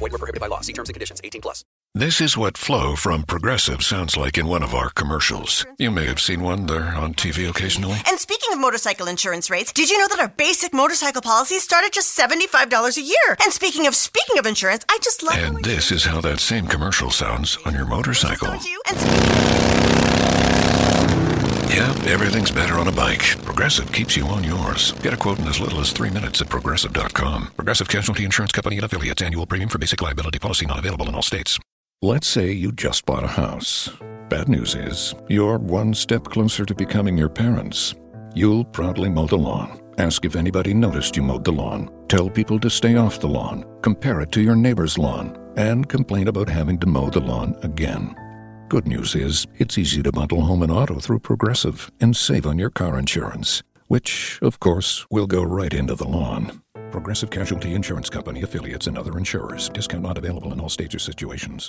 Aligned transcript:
Void 0.00 0.12
were 0.12 0.18
prohibited 0.18 0.40
by 0.40 0.48
law. 0.48 0.60
See 0.62 0.72
terms 0.72 0.88
and 0.88 0.94
conditions. 0.94 1.20
18 1.22 1.42
plus. 1.42 1.62
This 1.94 2.20
is 2.20 2.36
what 2.36 2.56
Flo 2.56 2.94
from 2.94 3.24
Progressive 3.24 3.82
sounds 3.82 4.16
like 4.16 4.38
in 4.38 4.46
one 4.46 4.62
of 4.62 4.74
our 4.74 4.90
commercials. 4.90 5.66
You 5.76 5.90
may 5.90 6.06
have 6.06 6.20
seen 6.20 6.40
one. 6.40 6.66
They're 6.66 6.94
on 6.94 7.14
TV 7.14 7.50
occasionally. 7.50 7.98
And 8.06 8.18
speaking 8.18 8.52
of 8.52 8.60
motorcycle 8.60 9.08
insurance 9.08 9.50
rates, 9.50 9.72
did 9.72 9.90
you 9.90 9.98
know 9.98 10.06
that 10.08 10.20
our 10.20 10.28
basic 10.28 10.72
motorcycle 10.72 11.20
policies 11.20 11.64
start 11.64 11.84
at 11.84 11.92
just 11.92 12.16
$75 12.16 12.96
a 12.96 13.02
year? 13.02 13.36
And 13.42 13.52
speaking 13.52 13.86
of 13.88 13.94
speaking 13.94 14.38
of 14.38 14.46
insurance, 14.46 14.84
I 14.88 14.98
just 15.02 15.22
love 15.22 15.34
And 15.36 15.64
this 15.64 15.90
is 15.90 16.04
how 16.04 16.20
that 16.22 16.40
same 16.40 16.66
commercial 16.66 17.10
sounds 17.10 17.58
on 17.66 17.74
your 17.74 17.86
motorcycle. 17.86 18.54
You? 18.64 18.80
And 18.88 18.98
speaking 18.98 20.19
Yeah, 21.70 21.94
everything's 22.06 22.50
better 22.50 22.74
on 22.74 22.88
a 22.88 22.92
bike. 22.92 23.40
Progressive 23.44 23.92
keeps 23.92 24.16
you 24.16 24.26
on 24.26 24.42
yours. 24.42 24.90
Get 25.02 25.14
a 25.14 25.16
quote 25.16 25.38
in 25.38 25.46
as 25.46 25.60
little 25.60 25.80
as 25.80 25.92
three 25.92 26.10
minutes 26.10 26.40
at 26.40 26.48
progressive.com. 26.48 27.52
Progressive 27.54 27.88
Casualty 27.88 28.24
Insurance 28.24 28.50
Company 28.50 28.74
and 28.74 28.84
affiliates. 28.84 29.22
Annual 29.22 29.46
premium 29.46 29.70
for 29.70 29.78
basic 29.78 30.02
liability 30.02 30.40
policy 30.40 30.66
not 30.66 30.80
available 30.80 31.08
in 31.08 31.14
all 31.14 31.22
states. 31.22 31.60
Let's 32.02 32.26
say 32.26 32.50
you 32.50 32.72
just 32.72 33.06
bought 33.06 33.22
a 33.22 33.28
house. 33.28 33.88
Bad 34.28 34.48
news 34.48 34.74
is, 34.74 35.14
you're 35.28 35.58
one 35.58 35.94
step 35.94 36.24
closer 36.24 36.66
to 36.66 36.74
becoming 36.74 37.16
your 37.16 37.28
parents. 37.28 37.94
You'll 38.34 38.64
proudly 38.64 39.08
mow 39.08 39.26
the 39.26 39.38
lawn. 39.38 39.80
Ask 39.98 40.24
if 40.24 40.34
anybody 40.34 40.74
noticed 40.74 41.16
you 41.16 41.22
mowed 41.22 41.44
the 41.44 41.52
lawn. 41.52 41.88
Tell 42.08 42.28
people 42.28 42.58
to 42.60 42.70
stay 42.70 42.96
off 42.96 43.20
the 43.20 43.28
lawn. 43.28 43.64
Compare 43.82 44.22
it 44.22 44.32
to 44.32 44.40
your 44.40 44.56
neighbor's 44.56 44.98
lawn. 44.98 45.38
And 45.56 45.88
complain 45.88 46.26
about 46.26 46.48
having 46.48 46.80
to 46.80 46.88
mow 46.88 47.10
the 47.10 47.20
lawn 47.20 47.56
again. 47.62 48.16
Good 48.70 48.86
news 48.86 49.16
is, 49.16 49.48
it's 49.58 49.76
easy 49.78 50.00
to 50.00 50.12
bundle 50.12 50.42
home 50.42 50.62
and 50.62 50.70
auto 50.70 51.00
through 51.00 51.18
Progressive 51.18 51.90
and 52.00 52.16
save 52.16 52.46
on 52.46 52.56
your 52.56 52.70
car 52.70 53.00
insurance, 53.00 53.64
which, 53.88 54.38
of 54.42 54.60
course, 54.60 55.04
will 55.10 55.26
go 55.26 55.42
right 55.42 55.74
into 55.74 55.96
the 55.96 56.06
lawn. 56.06 56.62
Progressive 56.92 57.30
Casualty 57.30 57.74
Insurance 57.74 58.08
Company 58.08 58.42
affiliates 58.42 58.86
and 58.86 58.96
other 58.96 59.18
insurers. 59.18 59.70
Discount 59.70 60.04
not 60.04 60.16
available 60.16 60.52
in 60.52 60.60
all 60.60 60.68
states 60.68 60.94
or 60.94 61.00
situations. 61.00 61.68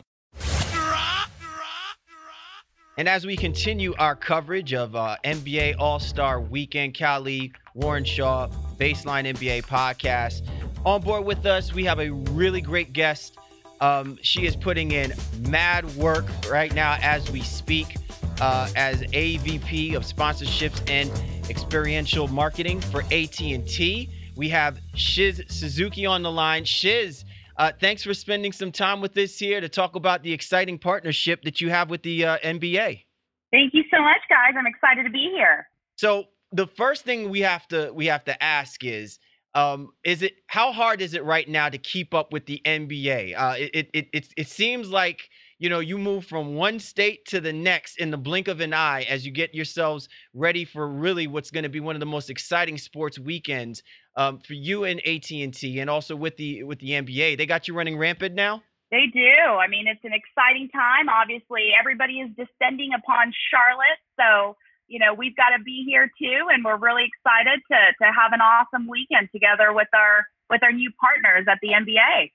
And 3.00 3.10
as 3.10 3.26
we 3.26 3.36
continue 3.36 3.96
our 3.98 4.16
coverage 4.16 4.76
of 4.76 4.96
uh, 4.96 5.18
NBA 5.24 5.78
All 5.80 5.98
Star 5.98 6.40
Weekend, 6.40 6.94
Cali, 6.94 7.52
Warren 7.74 8.06
Shaw, 8.06 8.48
Baseline 8.78 9.26
NBA 9.26 9.64
podcast, 9.64 10.48
on 10.86 11.02
board 11.02 11.26
with 11.26 11.48
us, 11.48 11.74
we 11.74 11.84
have 11.86 12.00
a 12.00 12.12
really 12.12 12.62
great 12.62 12.94
guest. 12.94 13.40
Um, 13.82 14.20
she 14.22 14.46
is 14.46 14.56
putting 14.56 14.92
in 14.92 15.12
mad 15.50 15.86
work 15.96 16.26
right 16.50 16.74
now 16.74 16.98
as 17.02 17.30
we 17.32 17.42
speak 17.42 17.98
uh, 18.40 18.70
as 18.76 19.02
AVP 19.02 19.96
of 19.96 20.04
sponsorships 20.04 20.88
and 20.90 21.12
experiential 21.50 22.28
marketing 22.28 22.80
for 22.80 23.02
AT&T. 23.12 24.10
We 24.36 24.50
have 24.50 24.80
Shiz 24.96 25.42
Suzuki 25.48 26.06
on 26.06 26.22
the 26.22 26.32
line. 26.32 26.64
Shiz, 26.64 27.26
uh, 27.58 27.72
thanks 27.80 28.04
for 28.04 28.14
spending 28.14 28.52
some 28.52 28.72
time 28.72 29.02
with 29.02 29.18
us 29.18 29.38
here 29.38 29.60
to 29.60 29.68
talk 29.68 29.96
about 29.96 30.22
the 30.22 30.32
exciting 30.32 30.78
partnership 30.78 31.42
that 31.44 31.60
you 31.60 31.70
have 31.70 31.90
with 31.90 32.04
the 32.04 32.26
uh, 32.26 32.38
NBA. 32.44 33.04
Thank 33.52 33.74
you 33.74 33.84
so 33.92 34.02
much, 34.02 34.22
guys. 34.30 34.54
I'm 34.58 34.68
excited 34.68 35.04
to 35.04 35.10
be 35.10 35.32
here. 35.36 35.68
So 35.98 36.26
the 36.52 36.68
first 36.68 37.04
thing 37.04 37.30
we 37.30 37.42
have 37.42 37.68
to 37.70 37.92
we 37.94 38.06
have 38.08 38.24
to 38.26 38.44
ask 38.44 38.84
is 38.84 39.20
um, 39.54 39.90
is 40.04 40.22
it 40.22 40.34
how 40.48 40.72
hard 40.72 41.02
is 41.02 41.14
it 41.14 41.24
right 41.24 41.48
now 41.48 41.68
to 41.70 41.78
keep 41.78 42.14
up 42.14 42.32
with 42.32 42.46
the 42.46 42.62
NBA? 42.66 43.36
Uh, 43.38 43.56
it, 43.58 43.90
it 43.94 44.08
it 44.14 44.28
it 44.38 44.48
seems 44.48 44.90
like 44.90 45.30
you 45.60 45.70
know 45.70 45.80
you 45.80 45.98
move 45.98 46.26
from 46.26 46.56
one 46.56 46.80
state 46.80 47.26
to 47.26 47.42
the 47.42 47.52
next 47.52 47.98
in 47.98 48.12
the 48.12 48.18
blink 48.18 48.48
of 48.48 48.62
an 48.62 48.74
eye 48.74 49.06
as 49.10 49.26
you 49.26 49.32
get 49.32 49.54
yourselves 49.54 50.08
ready 50.34 50.64
for 50.64 50.88
really 50.88 51.28
what's 51.28 51.52
going 51.52 51.64
to 51.64 51.70
be 51.70 51.82
one 51.82 51.96
of 51.96 52.00
the 52.00 52.06
most 52.06 52.30
exciting 52.30 52.78
sports 52.78 53.20
weekends 53.20 53.84
um, 54.16 54.40
for 54.40 54.54
you 54.54 54.86
and 54.86 55.00
AT&T 55.06 55.80
and 55.80 55.90
also 55.90 56.16
with 56.16 56.38
the 56.38 56.64
with 56.64 56.80
the 56.80 56.92
NBA. 56.92 57.38
They 57.38 57.46
got 57.46 57.68
you 57.68 57.74
running 57.74 57.98
rampant 57.98 58.36
now. 58.36 58.64
They 58.90 59.06
do. 59.14 59.22
I 59.22 59.68
mean, 59.68 59.88
it's 59.88 60.04
an 60.04 60.12
exciting 60.12 60.70
time. 60.70 61.08
Obviously, 61.08 61.72
everybody 61.78 62.20
is 62.20 62.30
descending 62.36 62.92
upon 62.94 63.32
Charlotte, 63.50 64.00
so 64.20 64.58
you 64.92 65.00
know 65.00 65.14
we've 65.14 65.36
got 65.36 65.56
to 65.56 65.64
be 65.64 65.84
here 65.88 66.12
too, 66.20 66.52
and 66.52 66.64
we're 66.64 66.78
really 66.78 67.08
excited 67.08 67.62
to 67.72 67.80
to 68.04 68.12
have 68.12 68.34
an 68.34 68.42
awesome 68.42 68.88
weekend 68.88 69.30
together 69.32 69.72
with 69.72 69.88
our 69.96 70.28
with 70.50 70.62
our 70.64 70.72
new 70.72 70.92
partners 71.00 71.48
at 71.50 71.58
the 71.62 71.70
NBA. 71.70 72.32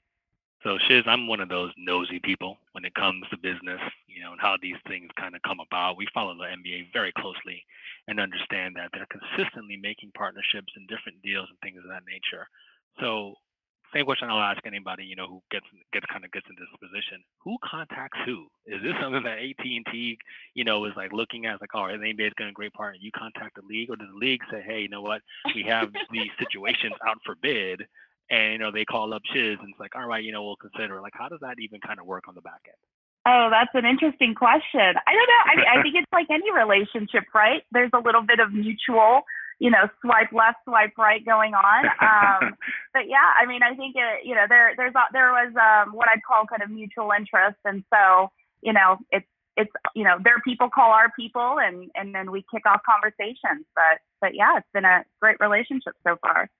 So 0.64 0.78
Shiz, 0.88 1.04
I'm 1.06 1.28
one 1.28 1.40
of 1.40 1.50
those 1.50 1.70
nosy 1.76 2.18
people 2.18 2.56
when 2.72 2.84
it 2.84 2.94
comes 2.94 3.22
to 3.30 3.36
business, 3.36 3.78
you 4.08 4.22
know, 4.22 4.32
and 4.32 4.40
how 4.40 4.56
these 4.60 4.80
things 4.88 5.10
kind 5.20 5.36
of 5.36 5.42
come 5.42 5.60
about. 5.60 5.96
We 5.96 6.08
follow 6.14 6.34
the 6.34 6.48
NBA 6.48 6.92
very 6.92 7.12
closely 7.12 7.62
and 8.08 8.18
understand 8.18 8.74
that 8.74 8.90
they're 8.92 9.06
consistently 9.06 9.76
making 9.76 10.10
partnerships 10.16 10.72
and 10.74 10.88
different 10.88 11.20
deals 11.22 11.46
and 11.50 11.58
things 11.60 11.78
of 11.84 11.90
that 11.90 12.08
nature. 12.08 12.48
So 12.98 13.34
same 13.94 14.04
question 14.04 14.28
I'll 14.30 14.42
ask 14.42 14.60
anybody, 14.66 15.04
you 15.04 15.16
know, 15.16 15.26
who 15.26 15.42
gets 15.50 15.66
gets 15.92 16.06
kind 16.06 16.24
of 16.24 16.32
gets 16.32 16.46
into 16.48 16.62
this 16.62 16.80
position. 16.80 17.22
Who 17.44 17.56
contacts 17.62 18.18
who? 18.24 18.46
Is 18.66 18.82
this 18.82 18.94
something 19.00 19.22
that 19.22 19.38
AT 19.38 19.64
and 19.64 19.86
T, 19.90 20.18
you 20.54 20.64
know, 20.64 20.84
is 20.84 20.92
like 20.96 21.12
looking 21.12 21.46
at 21.46 21.60
like, 21.60 21.74
all 21.74 21.86
right, 21.86 21.98
the 21.98 22.06
NBA 22.06 22.28
is 22.28 22.38
going 22.38 22.50
to 22.50 22.54
great 22.54 22.72
partner. 22.72 22.98
You 23.00 23.10
contact 23.12 23.56
the 23.56 23.62
league, 23.62 23.90
or 23.90 23.96
does 23.96 24.08
the 24.12 24.18
league 24.18 24.42
say, 24.50 24.62
hey, 24.66 24.80
you 24.80 24.88
know 24.88 25.02
what, 25.02 25.22
we 25.54 25.64
have 25.68 25.92
these 26.12 26.30
situations 26.38 26.94
out 27.06 27.18
for 27.24 27.36
bid, 27.40 27.82
and 28.30 28.52
you 28.52 28.58
know 28.58 28.70
they 28.70 28.84
call 28.84 29.14
up 29.14 29.22
Shiz 29.32 29.58
and 29.60 29.70
it's 29.70 29.80
like, 29.80 29.94
all 29.94 30.06
right, 30.06 30.24
you 30.24 30.32
know, 30.32 30.44
we'll 30.44 30.56
consider. 30.56 31.00
Like, 31.00 31.14
how 31.14 31.28
does 31.28 31.40
that 31.40 31.56
even 31.60 31.80
kind 31.80 32.00
of 32.00 32.06
work 32.06 32.24
on 32.28 32.34
the 32.34 32.42
back 32.42 32.62
end? 32.66 32.76
Oh, 33.26 33.48
that's 33.50 33.74
an 33.74 33.84
interesting 33.84 34.34
question. 34.36 34.94
I 35.02 35.12
don't 35.12 35.30
know. 35.30 35.42
I 35.46 35.56
mean, 35.56 35.66
I 35.66 35.82
think 35.82 35.96
it's 35.96 36.12
like 36.12 36.26
any 36.30 36.50
relationship, 36.52 37.24
right? 37.34 37.62
There's 37.72 37.90
a 37.92 37.98
little 37.98 38.22
bit 38.22 38.38
of 38.38 38.52
mutual, 38.52 39.22
you 39.58 39.70
know, 39.70 39.88
swipe 40.02 40.32
left, 40.32 40.58
swipe 40.64 40.92
right 40.98 41.24
going 41.24 41.54
on. 41.54 41.86
Um, 42.00 42.56
but 42.94 43.08
yeah, 43.08 43.32
I 43.40 43.46
mean, 43.46 43.62
I 43.62 43.74
think 43.74 43.96
it, 43.96 44.26
you 44.26 44.34
know, 44.34 44.44
there 44.48 44.74
there's 44.76 44.94
a, 44.94 45.04
there 45.12 45.30
was 45.32 45.52
um, 45.56 45.94
what 45.94 46.08
I'd 46.08 46.22
call 46.22 46.44
kind 46.46 46.62
of 46.62 46.70
mutual 46.70 47.10
interest, 47.16 47.58
and 47.64 47.82
so 47.92 48.30
you 48.62 48.72
know, 48.72 48.98
it's 49.10 49.26
it's 49.56 49.70
you 49.94 50.04
know, 50.04 50.18
their 50.22 50.40
people 50.44 50.68
call 50.68 50.90
our 50.90 51.10
people, 51.18 51.58
and 51.60 51.90
and 51.94 52.14
then 52.14 52.30
we 52.30 52.44
kick 52.52 52.66
off 52.66 52.80
conversations. 52.88 53.64
But 53.74 54.00
but 54.20 54.34
yeah, 54.34 54.58
it's 54.58 54.68
been 54.74 54.84
a 54.84 55.04
great 55.20 55.36
relationship 55.40 55.94
so 56.06 56.16
far. 56.20 56.50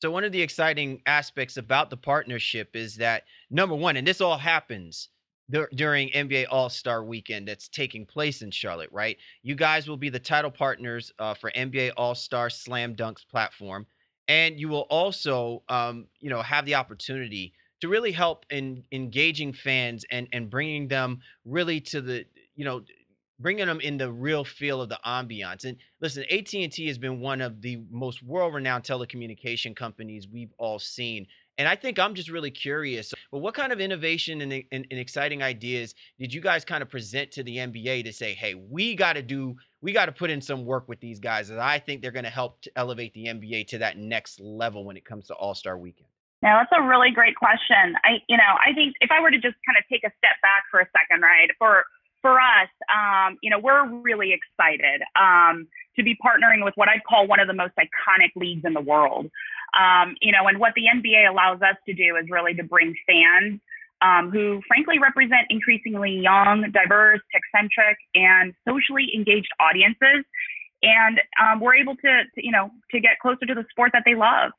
So 0.00 0.10
one 0.10 0.24
of 0.24 0.32
the 0.32 0.42
exciting 0.42 1.02
aspects 1.06 1.56
about 1.56 1.90
the 1.90 1.96
partnership 1.96 2.76
is 2.76 2.96
that 2.96 3.24
number 3.50 3.74
one, 3.74 3.96
and 3.96 4.06
this 4.06 4.20
all 4.20 4.38
happens 4.38 5.08
dur- 5.50 5.68
during 5.74 6.10
NBA 6.10 6.46
All 6.50 6.68
Star 6.68 7.04
Weekend 7.04 7.48
that's 7.48 7.68
taking 7.68 8.06
place 8.06 8.42
in 8.42 8.50
Charlotte, 8.50 8.90
right? 8.92 9.16
You 9.42 9.54
guys 9.54 9.88
will 9.88 9.96
be 9.96 10.08
the 10.10 10.18
title 10.18 10.50
partners 10.50 11.12
uh, 11.18 11.34
for 11.34 11.50
NBA 11.52 11.92
All 11.96 12.14
Star 12.14 12.50
Slam 12.50 12.94
Dunks 12.94 13.26
platform, 13.26 13.86
and 14.28 14.58
you 14.58 14.68
will 14.68 14.86
also, 14.90 15.62
um, 15.68 16.06
you 16.20 16.30
know, 16.30 16.42
have 16.42 16.66
the 16.66 16.74
opportunity 16.74 17.52
to 17.80 17.88
really 17.88 18.12
help 18.12 18.44
in 18.50 18.82
engaging 18.92 19.52
fans 19.52 20.04
and 20.10 20.28
and 20.32 20.50
bringing 20.50 20.88
them 20.88 21.20
really 21.44 21.80
to 21.80 22.00
the 22.00 22.24
you 22.54 22.64
know 22.64 22.82
bringing 23.40 23.66
them 23.66 23.80
in 23.80 23.96
the 23.96 24.10
real 24.10 24.44
feel 24.44 24.82
of 24.82 24.88
the 24.88 24.98
ambiance. 25.06 25.64
And 25.64 25.76
listen, 26.00 26.24
AT&T 26.30 26.86
has 26.88 26.98
been 26.98 27.20
one 27.20 27.40
of 27.40 27.62
the 27.62 27.80
most 27.90 28.22
world-renowned 28.22 28.82
telecommunication 28.82 29.76
companies 29.76 30.26
we've 30.26 30.52
all 30.58 30.78
seen. 30.80 31.26
And 31.58 31.66
I 31.66 31.74
think 31.74 31.98
I'm 31.98 32.14
just 32.14 32.30
really 32.30 32.52
curious. 32.52 33.12
But 33.32 33.40
what 33.40 33.54
kind 33.54 33.72
of 33.72 33.80
innovation 33.80 34.40
and, 34.40 34.52
and, 34.52 34.86
and 34.90 35.00
exciting 35.00 35.42
ideas 35.42 35.94
did 36.18 36.32
you 36.32 36.40
guys 36.40 36.64
kind 36.64 36.82
of 36.82 36.88
present 36.88 37.32
to 37.32 37.42
the 37.42 37.56
NBA 37.56 38.04
to 38.04 38.12
say, 38.12 38.32
hey, 38.32 38.54
we 38.54 38.94
got 38.94 39.14
to 39.14 39.22
do, 39.22 39.56
we 39.82 39.92
got 39.92 40.06
to 40.06 40.12
put 40.12 40.30
in 40.30 40.40
some 40.40 40.64
work 40.64 40.88
with 40.88 41.00
these 41.00 41.18
guys 41.18 41.48
that 41.48 41.58
I 41.58 41.80
think 41.80 42.00
they're 42.00 42.12
going 42.12 42.24
to 42.24 42.30
help 42.30 42.62
to 42.62 42.70
elevate 42.76 43.12
the 43.14 43.26
NBA 43.26 43.66
to 43.68 43.78
that 43.78 43.98
next 43.98 44.40
level 44.40 44.84
when 44.84 44.96
it 44.96 45.04
comes 45.04 45.26
to 45.26 45.34
All 45.34 45.54
Star 45.54 45.76
Weekend? 45.76 46.08
Now 46.40 46.60
that's 46.60 46.70
a 46.72 46.86
really 46.86 47.10
great 47.10 47.34
question. 47.34 47.96
I, 48.04 48.22
you 48.28 48.36
know, 48.36 48.54
I 48.64 48.72
think 48.72 48.94
if 49.00 49.10
I 49.10 49.20
were 49.20 49.30
to 49.30 49.38
just 49.38 49.56
kind 49.66 49.76
of 49.76 49.82
take 49.90 50.04
a 50.04 50.14
step 50.18 50.38
back 50.40 50.62
for 50.70 50.78
a 50.78 50.86
second, 50.96 51.22
right? 51.22 51.50
For 51.58 51.84
for 52.22 52.40
us, 52.40 52.68
um, 52.92 53.38
you 53.42 53.50
know, 53.50 53.58
we're 53.58 53.88
really 54.00 54.32
excited 54.32 55.02
um, 55.14 55.68
to 55.96 56.02
be 56.02 56.16
partnering 56.24 56.64
with 56.64 56.74
what 56.76 56.88
I'd 56.88 57.04
call 57.08 57.26
one 57.26 57.40
of 57.40 57.46
the 57.46 57.54
most 57.54 57.74
iconic 57.78 58.30
leagues 58.34 58.64
in 58.64 58.74
the 58.74 58.80
world. 58.80 59.30
Um, 59.76 60.16
you 60.20 60.32
know, 60.32 60.46
and 60.48 60.58
what 60.58 60.72
the 60.74 60.84
NBA 60.94 61.30
allows 61.30 61.60
us 61.62 61.76
to 61.86 61.94
do 61.94 62.16
is 62.16 62.30
really 62.30 62.54
to 62.54 62.62
bring 62.64 62.94
fans 63.06 63.60
um, 64.00 64.30
who, 64.30 64.60
frankly, 64.68 64.98
represent 64.98 65.46
increasingly 65.50 66.12
young, 66.12 66.70
diverse, 66.72 67.20
tech-centric, 67.32 67.98
and 68.14 68.54
socially 68.66 69.10
engaged 69.14 69.48
audiences, 69.58 70.24
and 70.82 71.20
um, 71.42 71.60
we're 71.60 71.74
able 71.74 71.96
to, 71.96 72.22
to, 72.34 72.44
you 72.44 72.52
know, 72.52 72.70
to 72.92 73.00
get 73.00 73.18
closer 73.20 73.44
to 73.46 73.54
the 73.54 73.64
sport 73.70 73.90
that 73.92 74.04
they 74.06 74.14
love. 74.14 74.52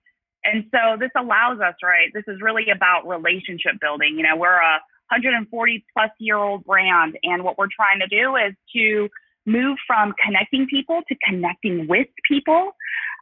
And 0.43 0.65
so 0.71 0.97
this 0.99 1.11
allows 1.17 1.59
us, 1.59 1.75
right? 1.83 2.11
This 2.13 2.23
is 2.27 2.41
really 2.41 2.69
about 2.69 3.07
relationship 3.07 3.73
building. 3.79 4.15
You 4.17 4.23
know, 4.23 4.35
we're 4.35 4.59
a 4.59 4.79
140 5.11 5.85
plus 5.93 6.11
year 6.19 6.37
old 6.37 6.65
brand, 6.65 7.17
and 7.23 7.43
what 7.43 7.57
we're 7.57 7.71
trying 7.73 7.99
to 7.99 8.07
do 8.07 8.35
is 8.35 8.53
to 8.75 9.09
move 9.45 9.77
from 9.87 10.13
connecting 10.23 10.67
people 10.67 11.01
to 11.07 11.15
connecting 11.27 11.87
with 11.87 12.07
people. 12.27 12.71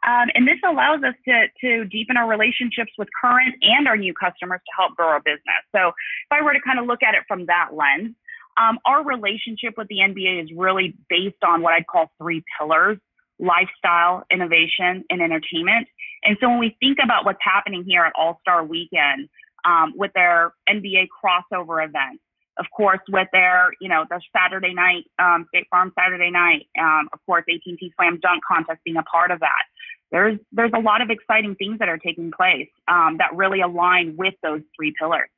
Um, 0.06 0.28
and 0.34 0.46
this 0.46 0.58
allows 0.66 1.02
us 1.02 1.14
to, 1.26 1.46
to 1.60 1.84
deepen 1.86 2.16
our 2.16 2.28
relationships 2.28 2.92
with 2.98 3.08
current 3.20 3.54
and 3.62 3.88
our 3.88 3.96
new 3.96 4.14
customers 4.14 4.60
to 4.64 4.72
help 4.76 4.96
grow 4.96 5.08
our 5.08 5.20
business. 5.20 5.62
So 5.74 5.88
if 5.88 6.30
I 6.30 6.42
were 6.42 6.52
to 6.52 6.60
kind 6.64 6.78
of 6.78 6.86
look 6.86 7.02
at 7.02 7.14
it 7.14 7.22
from 7.26 7.46
that 7.46 7.70
lens, 7.72 8.14
um, 8.60 8.78
our 8.84 9.04
relationship 9.04 9.74
with 9.76 9.88
the 9.88 9.98
NBA 9.98 10.42
is 10.42 10.50
really 10.56 10.94
based 11.08 11.42
on 11.46 11.62
what 11.62 11.74
I'd 11.74 11.86
call 11.86 12.10
three 12.18 12.44
pillars 12.58 12.98
lifestyle, 13.38 14.24
innovation, 14.32 15.04
and 15.10 15.22
entertainment. 15.22 15.86
And 16.24 16.36
so 16.40 16.48
when 16.48 16.58
we 16.58 16.76
think 16.80 16.98
about 17.02 17.24
what's 17.24 17.38
happening 17.40 17.84
here 17.86 18.04
at 18.04 18.12
All 18.16 18.38
Star 18.40 18.64
Weekend 18.64 19.28
um, 19.64 19.92
with 19.96 20.12
their 20.14 20.52
NBA 20.68 21.06
crossover 21.22 21.84
event, 21.84 22.20
of 22.58 22.66
course, 22.74 23.00
with 23.08 23.28
their, 23.32 23.70
you 23.80 23.88
know, 23.88 24.04
the 24.08 24.20
Saturday 24.36 24.74
night, 24.74 25.04
um, 25.18 25.46
State 25.48 25.66
Farm 25.70 25.92
Saturday 25.98 26.30
night, 26.30 26.66
um, 26.78 27.08
of 27.12 27.20
course, 27.26 27.44
AT&T 27.48 27.92
Slam 27.96 28.18
Dunk 28.20 28.42
Contest 28.46 28.80
being 28.84 28.96
a 28.96 29.02
part 29.02 29.30
of 29.30 29.40
that. 29.40 29.62
There's 30.10 30.38
there's 30.52 30.72
a 30.74 30.80
lot 30.80 31.02
of 31.02 31.10
exciting 31.10 31.54
things 31.54 31.78
that 31.80 31.88
are 31.88 31.98
taking 31.98 32.30
place 32.30 32.68
um, 32.88 33.18
that 33.18 33.34
really 33.34 33.60
align 33.60 34.16
with 34.16 34.34
those 34.42 34.62
three 34.74 34.94
pillars. 34.98 35.28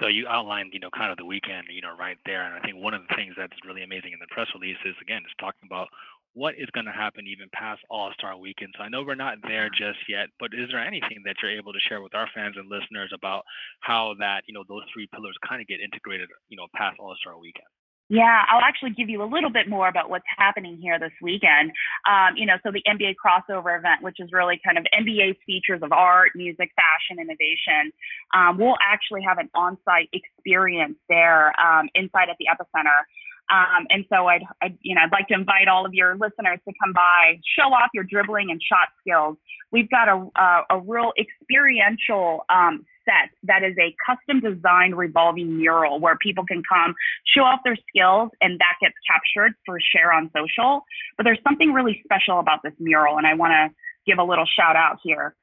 So 0.00 0.08
you 0.08 0.28
outlined, 0.28 0.70
you 0.74 0.80
know, 0.80 0.90
kind 0.90 1.10
of 1.10 1.16
the 1.16 1.24
weekend, 1.24 1.68
you 1.70 1.80
know, 1.80 1.96
right 1.96 2.18
there. 2.26 2.44
And 2.44 2.54
I 2.54 2.60
think 2.60 2.76
one 2.76 2.92
of 2.92 3.02
the 3.08 3.14
things 3.16 3.34
that's 3.36 3.56
really 3.64 3.82
amazing 3.82 4.12
in 4.12 4.20
the 4.20 4.28
press 4.30 4.46
release 4.54 4.76
is, 4.84 4.94
again, 5.00 5.22
is 5.24 5.32
talking 5.40 5.64
about 5.64 5.88
what 6.36 6.54
is 6.60 6.68
going 6.76 6.84
to 6.84 6.92
happen 6.92 7.24
even 7.26 7.48
past 7.56 7.80
All 7.88 8.12
Star 8.12 8.36
Weekend. 8.36 8.76
So 8.76 8.84
I 8.84 8.90
know 8.92 9.02
we're 9.02 9.16
not 9.16 9.40
there 9.42 9.70
just 9.72 10.04
yet, 10.06 10.28
but 10.38 10.52
is 10.52 10.68
there 10.70 10.84
anything 10.84 11.24
that 11.24 11.36
you're 11.40 11.56
able 11.56 11.72
to 11.72 11.80
share 11.88 12.02
with 12.02 12.14
our 12.14 12.28
fans 12.36 12.56
and 12.60 12.68
listeners 12.68 13.10
about 13.16 13.42
how 13.80 14.14
that, 14.20 14.44
you 14.46 14.52
know, 14.52 14.62
those 14.68 14.84
three 14.92 15.08
pillars 15.08 15.34
kind 15.48 15.62
of 15.62 15.66
get 15.66 15.80
integrated, 15.80 16.28
you 16.48 16.56
know, 16.60 16.68
past 16.76 17.00
All 17.00 17.16
Star 17.18 17.40
Weekend? 17.40 17.66
Yeah, 18.08 18.44
I'll 18.52 18.62
actually 18.62 18.90
give 18.90 19.08
you 19.08 19.22
a 19.22 19.26
little 19.26 19.50
bit 19.50 19.68
more 19.68 19.88
about 19.88 20.10
what's 20.10 20.28
happening 20.38 20.78
here 20.80 20.98
this 20.98 21.10
weekend. 21.20 21.72
Um, 22.08 22.36
you 22.36 22.46
know, 22.46 22.54
so 22.62 22.70
the 22.70 22.82
NBA 22.86 23.16
crossover 23.18 23.76
event, 23.76 24.02
which 24.02 24.20
is 24.20 24.28
really 24.30 24.60
kind 24.64 24.78
of 24.78 24.84
NBA's 24.94 25.36
features 25.44 25.80
of 25.82 25.90
art, 25.90 26.30
music, 26.36 26.70
fashion, 26.76 27.18
innovation, 27.18 27.90
um, 28.32 28.58
we'll 28.58 28.78
actually 28.80 29.22
have 29.26 29.38
an 29.38 29.50
on-site 29.56 30.08
experience 30.12 30.94
there 31.08 31.58
um, 31.58 31.88
inside 31.96 32.28
at 32.28 32.36
the 32.38 32.46
epicenter. 32.46 33.02
Um, 33.50 33.86
and 33.90 34.04
so 34.12 34.26
I'd, 34.26 34.42
I'd, 34.60 34.76
you 34.82 34.94
know, 34.94 35.02
I'd 35.02 35.12
like 35.12 35.28
to 35.28 35.34
invite 35.34 35.68
all 35.68 35.86
of 35.86 35.94
your 35.94 36.14
listeners 36.14 36.58
to 36.66 36.74
come 36.82 36.92
by, 36.92 37.38
show 37.56 37.68
off 37.68 37.90
your 37.94 38.04
dribbling 38.04 38.50
and 38.50 38.60
shot 38.60 38.88
skills. 39.00 39.36
We've 39.70 39.90
got 39.90 40.08
a, 40.08 40.26
a, 40.36 40.78
a 40.78 40.80
real 40.80 41.12
experiential 41.18 42.44
um, 42.48 42.84
set 43.04 43.30
that 43.44 43.62
is 43.62 43.76
a 43.78 43.94
custom 44.04 44.40
designed 44.40 44.96
revolving 44.96 45.56
mural 45.58 46.00
where 46.00 46.16
people 46.16 46.44
can 46.44 46.62
come 46.68 46.94
show 47.24 47.42
off 47.42 47.60
their 47.64 47.76
skills 47.88 48.30
and 48.40 48.58
that 48.58 48.74
gets 48.80 48.94
captured 49.06 49.54
for 49.64 49.78
share 49.80 50.12
on 50.12 50.30
social. 50.36 50.82
But 51.16 51.24
there's 51.24 51.40
something 51.46 51.72
really 51.72 52.02
special 52.04 52.40
about 52.40 52.62
this 52.62 52.74
mural, 52.78 53.16
and 53.16 53.26
I 53.26 53.34
want 53.34 53.52
to 53.52 53.74
give 54.06 54.18
a 54.18 54.24
little 54.24 54.46
shout 54.46 54.76
out 54.76 54.98
here. 55.02 55.34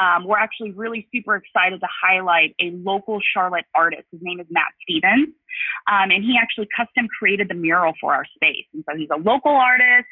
Um, 0.00 0.24
we're 0.24 0.38
actually 0.38 0.72
really 0.72 1.06
super 1.12 1.36
excited 1.36 1.80
to 1.80 1.86
highlight 2.02 2.54
a 2.58 2.70
local 2.70 3.20
Charlotte 3.34 3.66
artist. 3.74 4.04
His 4.10 4.20
name 4.22 4.40
is 4.40 4.46
Matt 4.50 4.72
Stevens, 4.82 5.28
um, 5.90 6.10
and 6.10 6.24
he 6.24 6.36
actually 6.40 6.68
custom 6.74 7.06
created 7.18 7.48
the 7.48 7.54
mural 7.54 7.92
for 8.00 8.14
our 8.14 8.24
space. 8.24 8.64
And 8.72 8.82
so 8.88 8.96
he's 8.96 9.10
a 9.12 9.18
local 9.18 9.52
artist, 9.52 10.08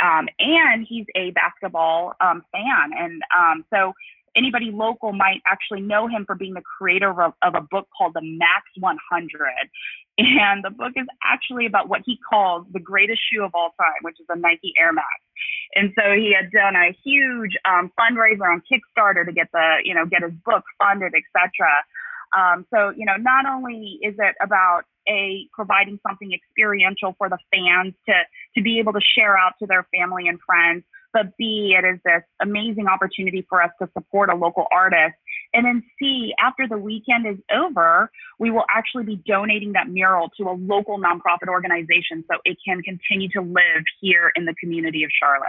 um, 0.00 0.28
and 0.38 0.86
he's 0.88 1.06
a 1.16 1.30
basketball 1.32 2.14
um, 2.20 2.42
fan. 2.52 2.92
And 2.96 3.22
um, 3.36 3.64
so 3.72 3.92
anybody 4.36 4.70
local 4.72 5.12
might 5.12 5.42
actually 5.46 5.80
know 5.80 6.08
him 6.08 6.24
for 6.26 6.34
being 6.34 6.54
the 6.54 6.62
creator 6.62 7.10
of, 7.22 7.32
of, 7.42 7.54
a 7.54 7.60
book 7.60 7.88
called 7.96 8.14
The 8.14 8.22
Max 8.22 8.66
100. 8.78 9.48
And 10.18 10.62
the 10.62 10.70
book 10.70 10.92
is 10.96 11.06
actually 11.24 11.66
about 11.66 11.88
what 11.88 12.02
he 12.04 12.18
calls 12.28 12.66
the 12.72 12.80
greatest 12.80 13.20
shoe 13.32 13.44
of 13.44 13.52
all 13.54 13.70
time, 13.78 14.02
which 14.02 14.20
is 14.20 14.26
a 14.28 14.36
Nike 14.36 14.74
Air 14.78 14.92
Max. 14.92 15.06
And 15.74 15.92
so 15.96 16.12
he 16.12 16.34
had 16.36 16.50
done 16.50 16.76
a 16.76 16.96
huge 17.04 17.56
um, 17.64 17.90
fundraiser 17.98 18.44
on 18.44 18.62
Kickstarter 18.70 19.24
to 19.24 19.32
get 19.32 19.48
the, 19.52 19.76
you 19.84 19.94
know, 19.94 20.04
get 20.04 20.22
his 20.22 20.32
book 20.44 20.64
funded, 20.78 21.14
etc. 21.14 21.68
Um, 22.36 22.66
so, 22.72 22.92
you 22.96 23.06
know, 23.06 23.16
not 23.16 23.46
only 23.46 23.98
is 24.02 24.14
it 24.18 24.34
about 24.42 24.82
a 25.08 25.48
providing 25.52 25.98
something 26.06 26.32
experiential 26.32 27.14
for 27.18 27.28
the 27.28 27.38
fans 27.50 27.94
to 28.06 28.14
to 28.56 28.62
be 28.62 28.78
able 28.78 28.92
to 28.92 29.00
share 29.00 29.36
out 29.36 29.54
to 29.58 29.66
their 29.66 29.86
family 29.94 30.28
and 30.28 30.38
friends, 30.46 30.84
but 31.12 31.36
B, 31.36 31.76
it 31.78 31.84
is 31.84 32.00
this 32.04 32.22
amazing 32.40 32.86
opportunity 32.86 33.46
for 33.48 33.62
us 33.62 33.70
to 33.80 33.88
support 33.92 34.30
a 34.30 34.34
local 34.34 34.66
artist. 34.72 35.14
And 35.54 35.66
then 35.66 35.82
C, 35.98 36.32
after 36.40 36.66
the 36.66 36.78
weekend 36.78 37.26
is 37.26 37.38
over, 37.54 38.10
we 38.38 38.50
will 38.50 38.64
actually 38.70 39.04
be 39.04 39.16
donating 39.26 39.72
that 39.72 39.88
mural 39.88 40.30
to 40.38 40.44
a 40.44 40.56
local 40.58 40.98
nonprofit 40.98 41.48
organization 41.48 42.24
so 42.30 42.38
it 42.44 42.56
can 42.66 42.82
continue 42.82 43.28
to 43.30 43.40
live 43.42 43.84
here 44.00 44.32
in 44.34 44.44
the 44.44 44.54
community 44.60 45.04
of 45.04 45.10
Charlotte. 45.20 45.48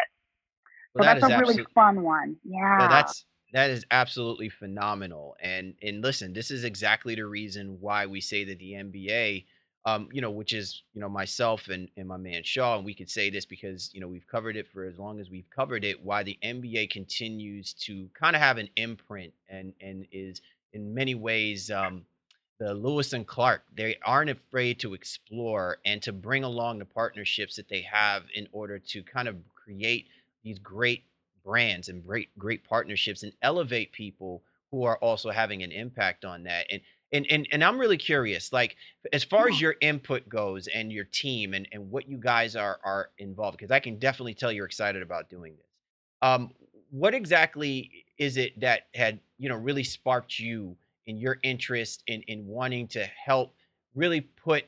Well, 0.94 1.04
so 1.04 1.06
that 1.06 1.22
that's 1.22 1.34
a 1.34 1.40
really 1.40 1.66
fun 1.74 2.04
one. 2.04 2.36
Yeah. 2.44 2.80
yeah. 2.80 2.88
That's 2.88 3.26
that 3.54 3.70
is 3.70 3.86
absolutely 3.92 4.50
phenomenal. 4.50 5.36
And 5.40 5.76
and 5.82 6.02
listen, 6.02 6.34
this 6.34 6.52
is 6.52 6.64
exactly 6.64 7.16
the 7.16 7.26
reason 7.26 7.78
why 7.80 8.06
we 8.06 8.20
say 8.20 8.44
that 8.44 8.60
the 8.60 8.74
NBA 8.74 9.46
um, 9.86 10.08
you 10.12 10.22
know, 10.22 10.32
which 10.32 10.54
is, 10.54 10.84
you 10.94 11.02
know, 11.02 11.10
myself 11.10 11.68
and, 11.68 11.90
and 11.98 12.08
my 12.08 12.18
man 12.18 12.44
Shaw, 12.44 12.78
and 12.78 12.86
we 12.86 12.94
could 12.94 13.10
say 13.10 13.30
this 13.30 13.46
because, 13.46 13.90
you 13.94 14.00
know, 14.00 14.08
we've 14.08 14.28
covered 14.28 14.56
it 14.56 14.68
for 14.68 14.86
as 14.86 14.98
long 14.98 15.20
as 15.20 15.30
we've 15.30 15.50
covered 15.50 15.84
it, 15.84 16.04
why 16.04 16.24
the 16.24 16.38
NBA 16.44 16.90
continues 16.90 17.74
to 17.74 18.10
kind 18.13 18.36
of 18.36 18.42
have 18.42 18.58
an 18.58 18.70
imprint 18.78 19.34
and 19.50 19.74
and 19.82 20.06
is 20.12 20.42
in 20.72 20.94
many 20.94 21.16
ways 21.16 21.70
um, 21.70 22.06
the 22.60 22.74
Lewis 22.74 23.12
and 23.12 23.28
Clark. 23.28 23.63
They 23.75 23.98
aren't 24.06 24.30
afraid 24.30 24.80
to 24.80 24.94
explore 24.94 25.78
and 25.86 26.02
to 26.04 26.13
bring 26.13 26.46
along 26.46 26.80
the 26.80 26.86
partnerships 26.86 27.58
that 27.58 27.68
they 27.68 27.82
have 27.82 28.24
in 28.34 28.48
order 28.54 28.80
to 28.80 29.04
kind 29.04 29.28
of 29.28 29.36
create 29.54 30.08
these 30.44 30.60
great 30.60 31.04
brands 31.44 31.90
and 31.90 32.06
great 32.06 32.30
great 32.38 32.63
partnerships 32.63 33.24
and 33.24 33.34
elevate 33.42 33.92
people 33.92 34.44
who 34.72 34.84
are 34.84 34.98
also 34.98 35.30
having 35.30 35.62
an 35.62 35.72
impact 35.72 36.25
on 36.25 36.44
that. 36.44 36.66
And 36.72 36.82
and 37.13 37.25
and 37.29 37.48
and 37.51 37.63
I'm 37.63 37.77
really 37.79 37.98
curious, 37.98 38.51
like 38.51 38.75
as 39.13 39.24
far 39.24 39.48
as 39.48 39.62
your 39.62 39.75
input 39.82 40.27
goes 40.27 40.67
and 40.67 40.91
your 40.91 41.05
team 41.05 41.53
and 41.53 41.67
and 41.72 41.89
what 41.89 42.10
you 42.10 42.17
guys 42.17 42.55
are 42.55 42.79
are 42.84 43.10
involved, 43.20 43.58
because 43.58 43.72
I 43.72 43.79
can 43.79 43.98
definitely 44.00 44.34
tell 44.34 44.51
you're 44.51 44.65
excited 44.65 45.01
about 45.01 45.29
doing 45.29 45.55
this. 45.55 45.67
Um, 46.22 46.51
what 46.89 47.13
exactly 47.13 47.91
is 48.17 48.38
it 48.38 48.60
that 48.60 48.88
had 48.96 49.20
you 49.38 49.48
know 49.48 49.55
really 49.55 49.84
sparked 49.84 50.39
you 50.39 50.75
in 51.05 51.17
your 51.17 51.38
interest 51.43 52.03
in 52.08 52.24
in 52.24 52.46
wanting 52.48 52.88
to 52.89 53.05
help 53.05 53.53
really 53.96 54.22
put 54.22 54.65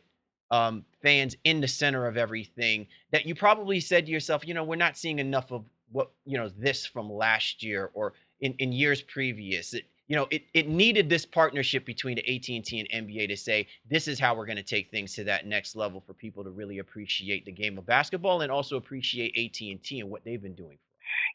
um, 0.52 0.86
fans 1.02 1.36
in 1.44 1.60
the 1.60 1.68
center 1.68 2.06
of 2.08 2.18
everything 2.18 2.86
that 3.12 3.26
you 3.26 3.34
probably 3.34 3.80
said 3.80 4.06
to 4.06 4.12
yourself, 4.12 4.48
you 4.48 4.54
know, 4.54 4.64
we're 4.64 4.76
not 4.76 4.98
seeing 4.98 5.20
enough 5.20 5.52
of 5.52 5.66
what 5.92 6.12
you 6.26 6.38
know 6.38 6.50
this 6.50 6.86
from 6.86 7.12
last 7.12 7.64
year 7.64 7.90
or 7.94 8.14
in 8.42 8.54
in 8.60 8.72
years 8.72 9.02
previous. 9.02 9.74
It, 9.74 9.86
you 10.08 10.16
know, 10.16 10.28
it, 10.30 10.44
it 10.54 10.68
needed 10.68 11.10
this 11.10 11.26
partnership 11.26 11.86
between 11.86 12.16
the 12.16 12.36
AT&T 12.36 12.88
and 12.92 13.08
NBA 13.08 13.28
to 13.30 13.38
say 13.38 13.68
this 13.90 14.08
is 14.08 14.20
how 14.20 14.36
we're 14.36 14.46
going 14.46 14.58
to 14.58 14.64
take 14.64 14.92
things 14.92 15.14
to 15.16 15.24
that 15.24 15.48
next 15.48 15.76
level 15.76 16.00
for 16.00 16.14
people 16.14 16.44
to 16.44 16.52
really 16.52 16.80
appreciate 16.80 17.46
the 17.46 17.52
game 17.52 17.78
of 17.78 17.86
basketball 17.86 18.42
and 18.42 18.52
also 18.52 18.78
appreciate 18.78 19.36
AT&T 19.38 20.00
and 20.00 20.10
what 20.10 20.24
they've 20.24 20.42
been 20.42 20.56
doing. 20.56 20.78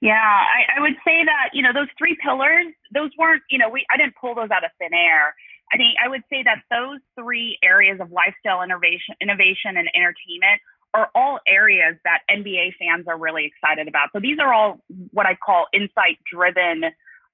Yeah, 0.02 0.14
I, 0.14 0.78
I 0.78 0.80
would 0.80 0.96
say 1.04 1.24
that 1.24 1.50
you 1.52 1.62
know 1.62 1.72
those 1.72 1.88
three 1.98 2.16
pillars, 2.22 2.72
those 2.92 3.10
weren't 3.18 3.42
you 3.50 3.58
know 3.58 3.68
we 3.68 3.84
I 3.90 3.96
didn't 3.96 4.14
pull 4.20 4.34
those 4.34 4.50
out 4.50 4.64
of 4.64 4.70
thin 4.78 4.94
air. 4.94 5.34
I 5.72 5.76
think 5.76 5.94
I 6.02 6.08
would 6.08 6.22
say 6.30 6.42
that 6.42 6.62
those 6.70 6.98
three 7.18 7.58
areas 7.62 8.00
of 8.00 8.10
lifestyle 8.10 8.62
innovation, 8.62 9.14
innovation 9.20 9.76
and 9.76 9.88
entertainment 9.94 10.60
are 10.94 11.10
all 11.14 11.38
areas 11.46 11.96
that 12.04 12.20
NBA 12.30 12.74
fans 12.78 13.06
are 13.06 13.18
really 13.18 13.44
excited 13.44 13.86
about. 13.86 14.08
So 14.12 14.20
these 14.20 14.38
are 14.40 14.52
all 14.52 14.80
what 15.12 15.26
I 15.26 15.36
call 15.36 15.66
insight 15.72 16.18
driven 16.30 16.82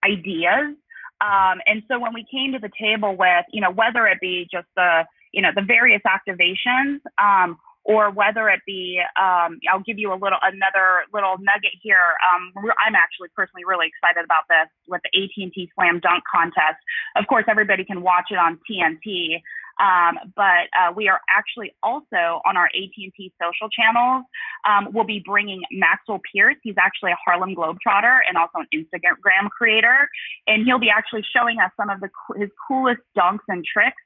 ideas. 0.04 0.76
Um, 1.20 1.60
and 1.66 1.82
so 1.88 1.98
when 1.98 2.12
we 2.12 2.24
came 2.30 2.52
to 2.52 2.58
the 2.58 2.70
table 2.80 3.16
with, 3.16 3.44
you 3.52 3.60
know, 3.60 3.72
whether 3.72 4.06
it 4.06 4.20
be 4.20 4.46
just 4.50 4.68
the, 4.76 5.04
you 5.32 5.42
know, 5.42 5.50
the 5.54 5.62
various 5.62 6.02
activations, 6.06 7.00
um, 7.18 7.56
or 7.86 8.10
whether 8.10 8.48
it 8.48 8.60
be, 8.66 8.98
um, 9.14 9.62
I'll 9.70 9.84
give 9.86 9.96
you 9.96 10.10
a 10.10 10.18
little 10.18 10.42
another 10.42 11.06
little 11.14 11.38
nugget 11.38 11.78
here. 11.80 12.18
Um, 12.18 12.52
I'm 12.84 12.98
actually 12.98 13.28
personally 13.34 13.62
really 13.64 13.86
excited 13.86 14.24
about 14.24 14.50
this 14.50 14.66
with 14.88 15.00
the 15.06 15.12
AT&T 15.14 15.70
Slam 15.74 16.00
Dunk 16.02 16.24
contest. 16.26 16.82
Of 17.14 17.28
course, 17.28 17.44
everybody 17.48 17.84
can 17.84 18.02
watch 18.02 18.34
it 18.34 18.38
on 18.38 18.58
TNT. 18.66 19.38
Um, 19.80 20.18
but 20.34 20.68
uh, 20.78 20.92
we 20.94 21.08
are 21.08 21.20
actually 21.28 21.74
also 21.82 22.40
on 22.46 22.56
our 22.56 22.66
AT&T 22.66 23.32
social 23.40 23.68
channels. 23.68 24.24
Um, 24.68 24.88
we'll 24.92 25.04
be 25.04 25.22
bringing 25.24 25.62
Maxwell 25.70 26.20
Pierce. 26.32 26.56
He's 26.62 26.76
actually 26.78 27.12
a 27.12 27.16
Harlem 27.24 27.54
Globetrotter 27.54 28.20
and 28.26 28.36
also 28.36 28.58
an 28.58 28.66
Instagram 28.74 29.50
creator, 29.50 30.08
and 30.46 30.64
he'll 30.64 30.78
be 30.78 30.90
actually 30.90 31.24
showing 31.34 31.58
us 31.58 31.70
some 31.76 31.90
of 31.90 32.00
the 32.00 32.08
his 32.36 32.50
coolest 32.66 33.00
dunks 33.16 33.44
and 33.48 33.64
tricks 33.64 34.02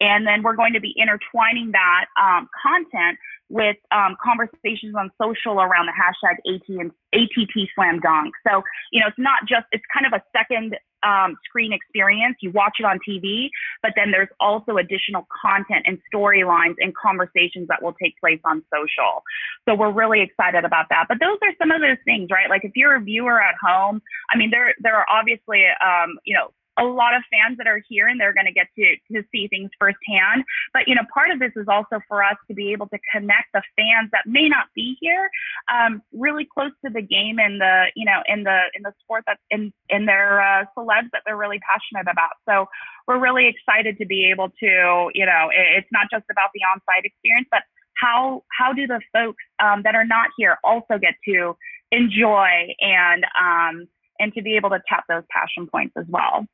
and 0.00 0.26
then 0.26 0.42
we're 0.42 0.56
going 0.56 0.72
to 0.72 0.80
be 0.80 0.94
intertwining 0.96 1.72
that 1.72 2.06
um, 2.20 2.48
content 2.62 3.18
with 3.50 3.76
um, 3.90 4.16
conversations 4.22 4.94
on 4.96 5.10
social 5.20 5.60
around 5.60 5.86
the 5.86 5.92
hashtag 5.92 6.38
AT 6.46 6.92
ATT 7.12 7.68
Slam 7.74 8.00
Dunk. 8.00 8.32
So, 8.46 8.62
you 8.92 9.00
know, 9.00 9.08
it's 9.08 9.18
not 9.18 9.40
just, 9.46 9.66
it's 9.72 9.84
kind 9.92 10.06
of 10.06 10.12
a 10.14 10.22
second 10.30 10.76
um, 11.02 11.36
screen 11.44 11.72
experience. 11.72 12.36
You 12.40 12.52
watch 12.52 12.76
it 12.78 12.84
on 12.84 13.00
TV, 13.06 13.48
but 13.82 13.92
then 13.96 14.12
there's 14.12 14.28
also 14.38 14.76
additional 14.76 15.26
content 15.42 15.84
and 15.86 15.98
storylines 16.12 16.76
and 16.78 16.94
conversations 16.94 17.66
that 17.68 17.82
will 17.82 17.94
take 18.00 18.14
place 18.20 18.40
on 18.44 18.62
social. 18.72 19.24
So 19.68 19.74
we're 19.74 19.92
really 19.92 20.20
excited 20.22 20.64
about 20.64 20.86
that. 20.90 21.06
But 21.08 21.18
those 21.20 21.38
are 21.42 21.52
some 21.58 21.70
of 21.70 21.80
those 21.80 21.98
things, 22.04 22.28
right? 22.30 22.48
Like 22.48 22.64
if 22.64 22.72
you're 22.76 22.94
a 22.94 23.00
viewer 23.00 23.42
at 23.42 23.54
home, 23.60 24.00
I 24.32 24.36
mean, 24.36 24.50
there 24.50 24.74
there 24.78 24.96
are 24.96 25.06
obviously, 25.10 25.64
um, 25.82 26.18
you 26.24 26.34
know, 26.36 26.52
a 26.80 26.84
lot 26.84 27.14
of 27.14 27.22
fans 27.30 27.58
that 27.58 27.66
are 27.66 27.82
here 27.88 28.08
and 28.08 28.18
they're 28.18 28.32
going 28.32 28.46
to 28.46 28.52
get 28.52 28.66
to 28.76 28.96
to 29.12 29.22
see 29.30 29.46
things 29.48 29.70
firsthand. 29.78 30.44
But 30.72 30.88
you 30.88 30.94
know, 30.94 31.02
part 31.12 31.30
of 31.30 31.38
this 31.38 31.52
is 31.54 31.68
also 31.68 32.00
for 32.08 32.24
us 32.24 32.36
to 32.48 32.54
be 32.54 32.72
able 32.72 32.88
to 32.88 32.98
connect 33.12 33.52
the 33.52 33.62
fans 33.76 34.10
that 34.12 34.24
may 34.26 34.48
not 34.48 34.66
be 34.74 34.96
here, 35.00 35.28
um, 35.72 36.02
really 36.12 36.48
close 36.52 36.72
to 36.84 36.90
the 36.90 37.02
game 37.02 37.38
and 37.38 37.60
the 37.60 37.92
you 37.94 38.04
know 38.04 38.22
in 38.26 38.44
the 38.44 38.72
in 38.74 38.82
the 38.82 38.92
sport 39.02 39.24
that's 39.26 39.42
in 39.50 39.72
in 39.88 40.06
their 40.06 40.40
uh, 40.40 40.64
celebs 40.76 41.12
that 41.12 41.22
they're 41.26 41.36
really 41.36 41.60
passionate 41.60 42.10
about. 42.10 42.32
So 42.48 42.66
we're 43.06 43.20
really 43.20 43.46
excited 43.46 43.98
to 43.98 44.06
be 44.06 44.30
able 44.30 44.48
to 44.60 45.10
you 45.14 45.26
know 45.26 45.50
it, 45.52 45.84
it's 45.84 45.92
not 45.92 46.08
just 46.10 46.24
about 46.30 46.50
the 46.54 46.60
on-site 46.64 47.04
experience, 47.04 47.48
but 47.50 47.62
how 48.00 48.42
how 48.58 48.72
do 48.72 48.86
the 48.86 49.00
folks 49.12 49.42
um, 49.62 49.82
that 49.84 49.94
are 49.94 50.06
not 50.06 50.30
here 50.36 50.56
also 50.64 50.96
get 50.98 51.14
to 51.28 51.56
enjoy 51.92 52.72
and 52.80 53.26
um, 53.38 53.86
and 54.18 54.32
to 54.34 54.42
be 54.42 54.56
able 54.56 54.70
to 54.70 54.80
tap 54.88 55.04
those 55.08 55.24
passion 55.30 55.66
points 55.66 55.94
as 55.96 56.04
well. 56.08 56.46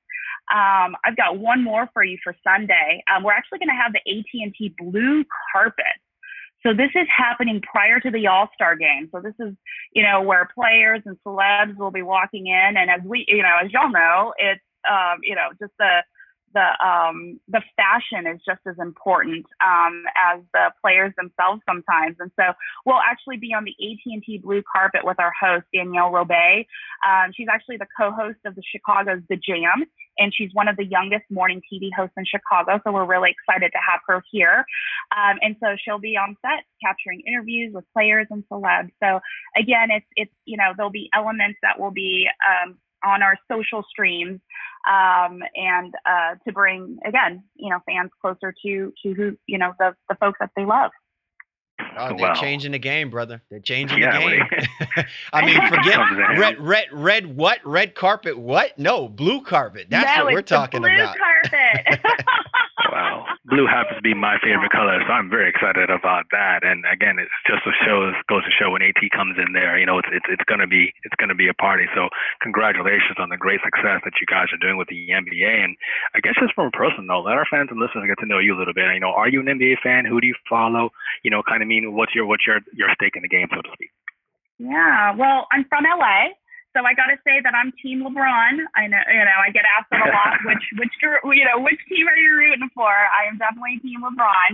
Um, 0.53 0.95
I've 1.05 1.17
got 1.17 1.38
one 1.38 1.62
more 1.62 1.88
for 1.93 2.05
you 2.05 2.19
for 2.23 2.35
Sunday. 2.45 3.03
Um, 3.12 3.25
we're 3.25 3.33
actually 3.33 3.59
going 3.59 3.69
to 3.69 3.75
have 3.75 3.93
the 3.93 4.00
AT&T 4.11 4.75
blue 4.79 5.25
carpet. 5.53 5.85
So 6.62 6.73
this 6.73 6.91
is 6.95 7.07
happening 7.15 7.61
prior 7.62 8.00
to 8.00 8.11
the 8.11 8.26
All 8.26 8.49
Star 8.55 8.76
game. 8.76 9.09
So 9.12 9.21
this 9.21 9.35
is, 9.38 9.55
you 9.93 10.03
know, 10.03 10.23
where 10.23 10.49
players 10.55 11.03
and 11.05 11.17
celebs 11.25 11.76
will 11.76 11.91
be 11.91 12.03
walking 12.03 12.47
in, 12.47 12.76
and 12.76 12.91
as 12.91 13.00
we, 13.05 13.25
you 13.29 13.43
know, 13.43 13.53
as 13.62 13.71
y'all 13.73 13.91
know, 13.91 14.35
it's, 14.37 14.62
um, 14.91 15.21
you 15.23 15.35
know, 15.35 15.50
just 15.61 15.73
the 15.79 16.03
the 16.55 16.69
um, 16.85 17.41
the 17.49 17.62
fashion 17.76 18.26
is 18.26 18.41
just 18.47 18.61
as 18.67 18.76
important 18.79 19.47
um, 19.65 20.05
as 20.17 20.41
the 20.53 20.73
players 20.83 21.12
themselves 21.17 21.62
sometimes. 21.69 22.17
And 22.19 22.31
so 22.38 22.53
we'll 22.85 23.03
actually 23.05 23.37
be 23.37 23.53
on 23.53 23.65
the 23.65 23.75
AT&T 23.79 24.38
blue 24.43 24.62
carpet 24.71 25.03
with 25.05 25.19
our 25.21 25.33
host 25.38 25.67
Danielle 25.75 26.11
Robay. 26.11 26.67
Um, 27.07 27.33
she's 27.37 27.49
actually 27.50 27.76
the 27.76 27.87
co-host 27.99 28.38
of 28.45 28.55
the 28.55 28.62
Chicago's 28.73 29.23
The 29.29 29.37
Jam, 29.37 29.85
and 30.19 30.33
she's 30.35 30.50
one 30.53 30.69
of 30.69 30.76
the 30.76 30.85
youngest 30.85 31.25
morning 31.31 31.61
TV 31.73 31.91
hosts 31.95 32.15
in 32.17 32.25
Chicago. 32.25 32.81
So 32.85 32.93
we're 32.93 33.07
really 33.07 33.31
excited 33.31 33.71
to 33.73 33.79
have 33.79 34.00
her 34.07 34.23
here. 34.31 34.65
Um, 35.17 35.38
and 35.43 35.57
so 35.61 35.76
she'll 35.83 35.99
be 36.00 36.17
on 36.17 36.37
set 36.43 36.65
capturing 36.83 37.23
interviews 37.26 37.73
with 37.75 37.85
players 37.93 38.26
and 38.31 38.45
celebs. 38.50 38.91
So 39.03 39.21
again, 39.57 39.91
it's 39.91 40.07
it's 40.17 40.33
you 40.45 40.57
know 40.57 40.73
there'll 40.76 40.91
be 40.91 41.11
elements 41.15 41.59
that 41.62 41.79
will 41.79 41.91
be 41.93 42.29
um, 42.45 42.79
on 43.05 43.23
our 43.23 43.37
social 43.50 43.83
streams 43.88 44.41
um, 44.88 45.43
and 45.55 45.95
uh, 46.05 46.35
to 46.47 46.53
bring 46.53 46.99
again 47.05 47.43
you 47.55 47.71
know 47.71 47.79
fans 47.87 48.11
closer 48.21 48.55
to 48.65 48.93
to 49.03 49.12
who 49.15 49.37
you 49.47 49.59
know 49.59 49.73
the 49.79 49.95
the 50.09 50.15
folks 50.17 50.38
that 50.41 50.50
they 50.57 50.65
love 50.65 50.91
Oh, 51.99 52.09
they're 52.09 52.29
wow. 52.29 52.35
changing 52.35 52.73
the 52.73 52.79
game, 52.79 53.11
brother. 53.11 53.43
They're 53.50 53.61
changing 53.61 53.99
yeah, 53.99 54.19
the 54.19 54.26
game. 54.26 54.43
I 55.33 55.45
mean, 55.45 55.69
forget 55.69 55.99
red, 56.38 56.61
red, 56.61 56.87
red. 56.93 57.37
What? 57.37 57.59
Red 57.65 57.95
carpet? 57.95 58.38
What? 58.38 58.79
No, 58.79 59.09
blue 59.09 59.43
carpet. 59.43 59.88
That's 59.91 60.19
no, 60.19 60.25
what 60.25 60.35
we're 60.35 60.43
talking 60.43 60.81
blue 60.81 60.95
about. 60.95 61.17
Carpet. 61.17 62.00
wow, 62.93 63.26
blue 63.47 63.67
happens 63.67 63.97
to 63.99 64.03
be 64.03 64.15
my 64.15 64.38
favorite 64.43 64.75
color, 64.75 64.99
so 65.07 65.11
I'm 65.15 65.31
very 65.31 65.49
excited 65.49 65.88
about 65.88 66.26
that. 66.35 66.67
And 66.67 66.83
again, 66.91 67.19
it's 67.23 67.33
just 67.47 67.62
a 67.62 67.75
show 67.87 68.11
goes 68.29 68.43
to 68.43 68.50
show 68.50 68.75
when 68.75 68.83
AT 68.83 68.99
comes 69.15 69.38
in 69.38 69.55
there, 69.55 69.79
you 69.79 69.87
know, 69.87 69.99
it's 69.99 70.11
it's, 70.11 70.26
it's 70.29 70.47
gonna 70.50 70.67
be 70.67 70.93
it's 71.07 71.15
gonna 71.17 71.35
be 71.35 71.49
a 71.49 71.55
party. 71.55 71.87
So 71.95 72.11
congratulations 72.43 73.17
on 73.19 73.31
the 73.31 73.38
great 73.38 73.62
success 73.62 74.03
that 74.03 74.19
you 74.19 74.26
guys 74.26 74.50
are 74.50 74.59
doing 74.59 74.76
with 74.76 74.91
the 74.91 74.99
NBA. 74.99 75.47
And 75.62 75.79
I 76.15 76.21
guess 76.21 76.35
just 76.43 76.55
from 76.55 76.69
a 76.69 76.75
personal 76.75 77.07
note, 77.07 77.31
let 77.31 77.38
our 77.38 77.47
fans 77.47 77.71
and 77.71 77.79
listeners 77.79 78.11
get 78.11 78.19
to 78.21 78.26
know 78.26 78.43
you 78.43 78.55
a 78.55 78.59
little 78.59 78.75
bit. 78.75 78.91
You 78.93 79.00
know, 79.00 79.15
are 79.15 79.31
you 79.31 79.41
an 79.41 79.47
NBA 79.47 79.79
fan? 79.83 80.05
Who 80.05 80.21
do 80.21 80.26
you 80.26 80.35
follow? 80.50 80.91
You 81.23 81.31
know, 81.31 81.43
kind 81.47 81.62
of 81.62 81.69
mean 81.71 81.95
what's 81.95 82.15
your 82.15 82.26
what's 82.26 82.47
your 82.47 82.59
your 82.75 82.91
stake 82.99 83.15
in 83.15 83.23
the 83.23 83.31
game, 83.31 83.47
so 83.55 83.62
to 83.62 83.71
speak? 83.73 83.95
Yeah, 84.59 85.15
well, 85.15 85.47
I'm 85.53 85.65
from 85.69 85.85
LA, 85.85 86.33
so 86.76 86.85
I 86.85 86.92
got 86.92 87.06
to 87.06 87.16
say 87.25 87.40
that 87.42 87.54
I'm 87.54 87.73
Team 87.80 88.04
LeBron. 88.04 88.68
I 88.76 88.87
know, 88.87 89.00
you 89.09 89.25
know, 89.25 89.38
I 89.40 89.50
get 89.50 89.64
asked 89.78 89.88
that 89.90 90.04
a 90.04 90.12
lot, 90.12 90.37
which 90.45 90.64
which 90.76 90.92
you 91.00 91.45
know, 91.45 91.62
which 91.64 91.80
team 91.88 92.06
are 92.06 92.16
you 92.16 92.37
rooting 92.37 92.68
for? 92.75 92.85
I 92.85 93.28
am 93.28 93.38
definitely 93.38 93.80
Team 93.80 94.04
LeBron. 94.04 94.52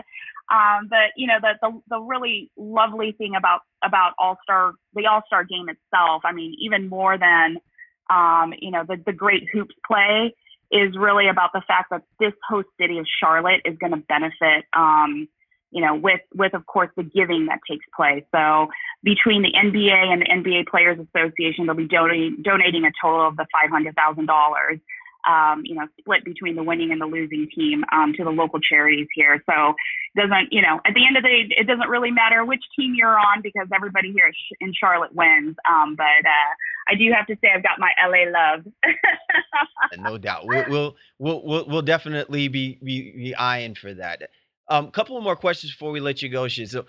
Um, 0.55 0.88
but 0.88 1.11
you 1.17 1.26
know, 1.26 1.38
the, 1.41 1.59
the 1.61 1.97
the 1.97 2.00
really 2.00 2.50
lovely 2.57 3.12
thing 3.19 3.35
about 3.35 3.61
about 3.83 4.12
All 4.19 4.38
Star 4.45 4.75
the 4.95 5.07
All 5.07 5.23
Star 5.26 5.43
game 5.43 5.69
itself, 5.69 6.23
I 6.25 6.33
mean, 6.33 6.55
even 6.61 6.88
more 6.88 7.19
than 7.19 7.57
um, 8.09 8.55
you 8.59 8.71
know 8.71 8.85
the 8.87 9.02
the 9.05 9.12
great 9.12 9.49
hoops 9.52 9.75
play 9.85 10.35
is 10.71 10.97
really 10.97 11.29
about 11.29 11.50
the 11.52 11.62
fact 11.67 11.91
that 11.91 12.02
this 12.21 12.33
host 12.49 12.69
city 12.81 12.99
of 12.99 13.07
Charlotte 13.21 13.61
is 13.64 13.76
going 13.79 13.93
to 13.93 14.05
benefit. 14.09 14.64
Um, 14.73 15.29
you 15.73 15.81
know, 15.81 15.95
with 15.95 16.21
with 16.35 16.55
of 16.55 16.67
course 16.67 16.91
the 16.97 17.02
giving 17.02 17.47
that 17.47 17.61
takes 17.69 17.87
place. 17.97 18.25
So 18.33 18.69
between 19.03 19.43
the 19.43 19.53
NBA 19.53 20.13
and 20.13 20.23
the 20.23 20.27
NBA 20.27 20.69
Players 20.69 20.99
Association, 20.99 21.67
they'll 21.67 21.77
be 21.77 21.89
donating 21.89 22.43
donating 22.43 22.85
a 22.85 22.93
total 23.01 23.27
of 23.27 23.37
the 23.37 23.47
five 23.53 23.71
hundred 23.71 23.97
thousand 23.97 24.27
dollars. 24.27 24.79
Um, 25.29 25.63
you 25.65 25.77
know, 25.77 25.87
split 26.01 26.25
between 26.25 26.57
the 26.57 26.65
winning 26.65 26.91
and 26.91 27.01
the 27.01 27.07
losing 27.07 27.47
team 27.55 27.85
um, 27.93 28.13
to 28.17 28.25
the 28.25 28.31
local 28.31 28.59
charities 28.59 29.07
here. 29.15 29.41
So 29.49 29.75
doesn't 30.17 30.53
you 30.53 30.63
know 30.63 30.81
at 30.85 30.95
the 30.95 31.07
end 31.07 31.17
of 31.17 31.23
the 31.23 31.29
day, 31.29 31.47
it 31.51 31.67
doesn't 31.67 31.89
really 31.89 32.11
matter 32.11 32.45
which 32.45 32.63
team 32.79 32.95
you're 32.97 33.19
on 33.19 33.41
because 33.41 33.69
everybody 33.75 34.13
here 34.13 34.33
in 34.61 34.73
Charlotte 34.75 35.15
wins. 35.15 35.57
Um, 35.69 35.95
but 35.97 36.05
uh, 36.05 36.53
I 36.89 36.95
do 36.97 37.11
have 37.13 37.27
to 37.27 37.37
say 37.41 37.51
I've 37.55 37.63
got 37.63 37.79
my 37.79 37.93
LA 38.05 38.31
love. 38.31 38.65
no 39.99 40.19
doubt, 40.19 40.47
we'll, 40.47 40.65
we'll 40.69 40.97
we'll 41.19 41.43
we'll 41.45 41.67
we'll 41.69 41.83
definitely 41.83 42.49
be 42.49 42.79
be, 42.83 43.13
be 43.13 43.35
eyeing 43.35 43.75
for 43.75 43.95
that. 43.95 44.23
A 44.69 44.75
um, 44.75 44.91
couple 44.91 45.21
more 45.21 45.37
questions 45.37 45.73
before 45.73 45.91
we 45.91 46.01
let 46.01 46.23
you 46.23 46.29
go, 46.29 46.49
Shiz. 46.49 46.71
So, 46.71 46.87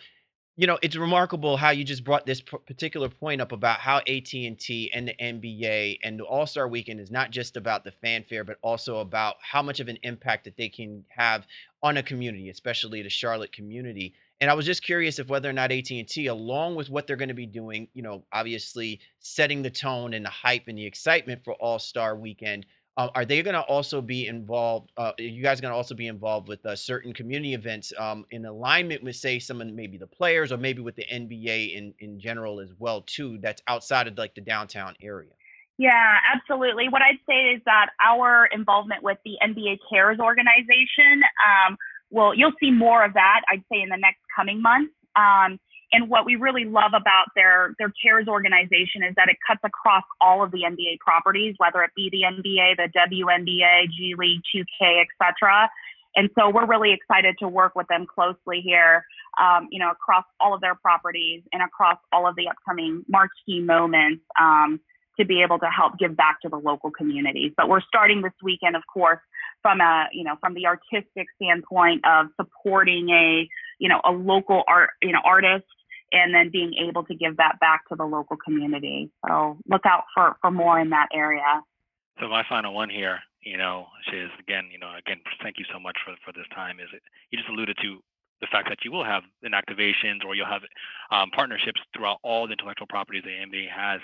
you 0.55 0.67
know, 0.67 0.77
it's 0.83 0.95
remarkable 0.95 1.57
how 1.57 1.71
you 1.71 1.83
just 1.83 2.03
brought 2.03 2.27
this 2.27 2.39
particular 2.41 3.09
point 3.09 3.41
up 3.41 3.51
about 3.51 3.79
how 3.79 3.97
AT 3.97 4.33
and 4.33 4.57
the 4.59 5.15
NBA 5.19 5.97
and 6.03 6.19
the 6.19 6.25
All 6.25 6.45
Star 6.45 6.67
Weekend 6.67 6.99
is 6.99 7.09
not 7.09 7.31
just 7.31 7.57
about 7.57 7.83
the 7.83 7.91
fanfare, 7.91 8.43
but 8.43 8.57
also 8.61 8.99
about 8.99 9.37
how 9.41 9.63
much 9.63 9.79
of 9.79 9.87
an 9.87 9.97
impact 10.03 10.43
that 10.43 10.55
they 10.55 10.69
can 10.69 11.03
have 11.09 11.47
on 11.81 11.97
a 11.97 12.03
community, 12.03 12.49
especially 12.49 13.01
the 13.01 13.09
Charlotte 13.09 13.51
community. 13.51 14.13
And 14.41 14.51
I 14.51 14.53
was 14.53 14.65
just 14.65 14.83
curious 14.83 15.17
if 15.17 15.27
whether 15.27 15.49
or 15.49 15.53
not 15.53 15.71
AT 15.71 15.89
and 15.89 16.07
T, 16.07 16.27
along 16.27 16.75
with 16.75 16.89
what 16.89 17.07
they're 17.07 17.15
going 17.15 17.29
to 17.29 17.33
be 17.33 17.47
doing, 17.47 17.87
you 17.93 18.03
know, 18.03 18.23
obviously 18.31 18.99
setting 19.19 19.63
the 19.63 19.71
tone 19.71 20.13
and 20.13 20.23
the 20.23 20.29
hype 20.29 20.67
and 20.67 20.77
the 20.77 20.85
excitement 20.85 21.43
for 21.43 21.53
All 21.55 21.79
Star 21.79 22.15
Weekend, 22.15 22.67
uh, 22.95 23.09
are 23.15 23.25
they 23.25 23.41
going 23.41 23.55
to 23.55 23.61
also 23.61 24.01
be 24.01 24.27
involved? 24.27 24.91
Uh, 24.97 25.11
you 25.17 25.41
guys 25.41 25.59
going 25.59 25.71
to 25.71 25.75
also 25.75 25.95
be 25.95 26.07
involved 26.07 26.47
with 26.47 26.63
uh, 26.65 26.75
certain 26.75 27.11
community 27.11 27.53
events 27.53 27.91
um, 27.97 28.25
in 28.31 28.45
alignment 28.45 29.03
with, 29.03 29.15
say, 29.15 29.39
some 29.39 29.61
of 29.61 29.67
maybe 29.67 29.97
the 29.97 30.07
players 30.07 30.51
or 30.51 30.57
maybe 30.57 30.81
with 30.81 30.95
the 30.95 31.05
NBA 31.11 31.75
in 31.75 31.93
in 31.99 32.19
general 32.19 32.59
as 32.59 32.69
well 32.77 33.01
too? 33.01 33.39
That's 33.39 33.61
outside 33.67 34.07
of 34.07 34.17
like 34.17 34.35
the 34.35 34.41
downtown 34.41 34.95
area. 35.01 35.31
Yeah, 35.79 36.17
absolutely. 36.35 36.87
What 36.87 37.01
I'd 37.01 37.17
say 37.27 37.55
is 37.55 37.61
that 37.65 37.87
our 37.99 38.47
involvement 38.51 39.01
with 39.01 39.17
the 39.25 39.37
NBA 39.41 39.79
Cares 39.91 40.19
organization, 40.19 41.23
um, 41.43 41.77
well, 42.11 42.35
you'll 42.35 42.53
see 42.59 42.69
more 42.69 43.03
of 43.03 43.13
that. 43.13 43.41
I'd 43.51 43.63
say 43.71 43.81
in 43.81 43.89
the 43.89 43.97
next 43.97 44.19
coming 44.35 44.61
months. 44.61 44.93
Um, 45.15 45.59
and 45.93 46.09
what 46.09 46.25
we 46.25 46.35
really 46.35 46.65
love 46.65 46.91
about 46.95 47.27
their 47.35 47.75
their 47.77 47.93
cares 48.01 48.27
organization 48.27 49.03
is 49.07 49.13
that 49.15 49.29
it 49.29 49.37
cuts 49.47 49.61
across 49.63 50.03
all 50.19 50.43
of 50.43 50.51
the 50.51 50.63
NBA 50.63 50.99
properties, 50.99 51.55
whether 51.57 51.83
it 51.83 51.91
be 51.95 52.09
the 52.11 52.23
NBA, 52.23 52.77
the 52.77 52.89
WNBA, 52.97 53.91
G 53.95 54.15
League, 54.17 54.41
2K, 54.53 55.03
etc. 55.05 55.69
And 56.15 56.29
so 56.37 56.49
we're 56.49 56.65
really 56.65 56.93
excited 56.93 57.35
to 57.39 57.47
work 57.47 57.75
with 57.75 57.87
them 57.87 58.05
closely 58.05 58.61
here, 58.61 59.05
um, 59.41 59.67
you 59.71 59.79
know, 59.79 59.91
across 59.91 60.25
all 60.39 60.53
of 60.53 60.61
their 60.61 60.75
properties 60.75 61.41
and 61.51 61.61
across 61.61 61.97
all 62.11 62.27
of 62.27 62.35
the 62.35 62.47
upcoming 62.47 63.03
marquee 63.07 63.61
moments 63.61 64.23
um, 64.39 64.79
to 65.19 65.25
be 65.25 65.41
able 65.43 65.59
to 65.59 65.67
help 65.67 65.97
give 65.99 66.15
back 66.15 66.41
to 66.41 66.49
the 66.49 66.57
local 66.57 66.91
communities. 66.91 67.51
But 67.55 67.69
we're 67.69 67.81
starting 67.81 68.21
this 68.21 68.33
weekend, 68.41 68.75
of 68.75 68.83
course, 68.91 69.19
from 69.61 69.79
a 69.79 70.05
you 70.11 70.23
know 70.23 70.35
from 70.39 70.53
the 70.53 70.65
artistic 70.65 71.27
standpoint 71.35 72.03
of 72.05 72.27
supporting 72.35 73.09
a 73.09 73.47
you 73.79 73.89
know 73.89 74.01
a 74.03 74.11
local 74.11 74.63
art 74.67 74.91
you 75.01 75.11
know 75.11 75.21
artist 75.23 75.65
and 76.13 76.33
then 76.33 76.49
being 76.51 76.73
able 76.87 77.03
to 77.05 77.15
give 77.15 77.37
that 77.37 77.59
back 77.59 77.87
to 77.89 77.95
the 77.95 78.05
local 78.05 78.37
community. 78.37 79.11
So 79.27 79.57
look 79.67 79.85
out 79.85 80.03
for 80.13 80.37
for 80.41 80.51
more 80.51 80.79
in 80.79 80.89
that 80.91 81.07
area. 81.13 81.61
So 82.19 82.29
my 82.29 82.43
final 82.47 82.73
one 82.73 82.89
here, 82.89 83.19
you 83.41 83.57
know, 83.57 83.87
is 84.13 84.29
again, 84.39 84.69
you 84.71 84.79
know, 84.79 84.93
again, 84.97 85.19
thank 85.41 85.57
you 85.57 85.65
so 85.71 85.79
much 85.79 85.97
for 86.05 86.15
for 86.23 86.31
this 86.31 86.47
time. 86.55 86.79
Is 86.79 86.89
it 86.93 87.01
you 87.31 87.37
just 87.37 87.49
alluded 87.49 87.77
to 87.81 87.99
the 88.39 88.47
fact 88.51 88.69
that 88.69 88.79
you 88.83 88.91
will 88.91 89.05
have 89.05 89.23
inactivations 89.43 90.23
or 90.25 90.35
you'll 90.35 90.45
have 90.45 90.63
um, 91.11 91.29
partnerships 91.31 91.81
throughout 91.95 92.19
all 92.23 92.45
the 92.45 92.53
intellectual 92.53 92.87
properties 92.87 93.23
that 93.23 93.31
NBA 93.31 93.69
has 93.69 94.01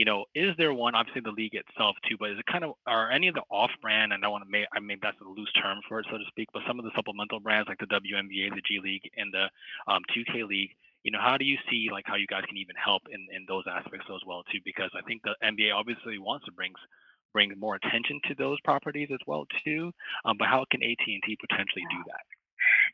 you 0.00 0.06
know, 0.06 0.24
is 0.34 0.56
there 0.56 0.72
one? 0.72 0.94
Obviously, 0.94 1.20
the 1.20 1.30
league 1.30 1.54
itself 1.54 1.94
too, 2.08 2.16
but 2.18 2.30
is 2.30 2.38
it 2.38 2.46
kind 2.46 2.64
of 2.64 2.72
are 2.86 3.10
any 3.10 3.28
of 3.28 3.34
the 3.34 3.42
off-brand? 3.50 4.14
And 4.14 4.24
I 4.24 4.28
want 4.28 4.42
to 4.42 4.50
make 4.50 4.64
I 4.72 4.80
mean 4.80 4.98
that's 5.02 5.20
a 5.20 5.28
loose 5.28 5.52
term 5.52 5.80
for 5.86 6.00
it, 6.00 6.06
so 6.10 6.16
to 6.16 6.24
speak. 6.28 6.48
But 6.54 6.62
some 6.66 6.78
of 6.78 6.86
the 6.86 6.90
supplemental 6.96 7.38
brands 7.38 7.68
like 7.68 7.76
the 7.76 7.84
WNBA, 7.84 8.54
the 8.54 8.62
G 8.66 8.80
League, 8.82 9.10
and 9.18 9.30
the 9.30 9.52
um, 9.92 10.00
2K 10.16 10.48
League. 10.48 10.70
You 11.02 11.12
know, 11.12 11.20
how 11.20 11.36
do 11.36 11.44
you 11.44 11.56
see 11.70 11.88
like 11.90 12.04
how 12.06 12.16
you 12.16 12.26
guys 12.26 12.44
can 12.48 12.56
even 12.56 12.76
help 12.76 13.02
in 13.10 13.26
in 13.34 13.44
those 13.48 13.64
aspects 13.70 14.06
as 14.08 14.20
well 14.26 14.42
too? 14.52 14.60
Because 14.64 14.90
I 14.96 15.02
think 15.02 15.22
the 15.22 15.34
NBA 15.42 15.74
obviously 15.74 16.18
wants 16.18 16.44
to 16.46 16.52
bring 16.52 16.72
bring 17.32 17.52
more 17.58 17.76
attention 17.76 18.20
to 18.28 18.34
those 18.34 18.60
properties 18.64 19.08
as 19.12 19.20
well 19.26 19.46
too. 19.64 19.92
Um, 20.24 20.36
but 20.38 20.48
how 20.48 20.64
can 20.70 20.82
AT&T 20.82 21.38
potentially 21.40 21.84
do 21.90 22.02
that? 22.06 22.26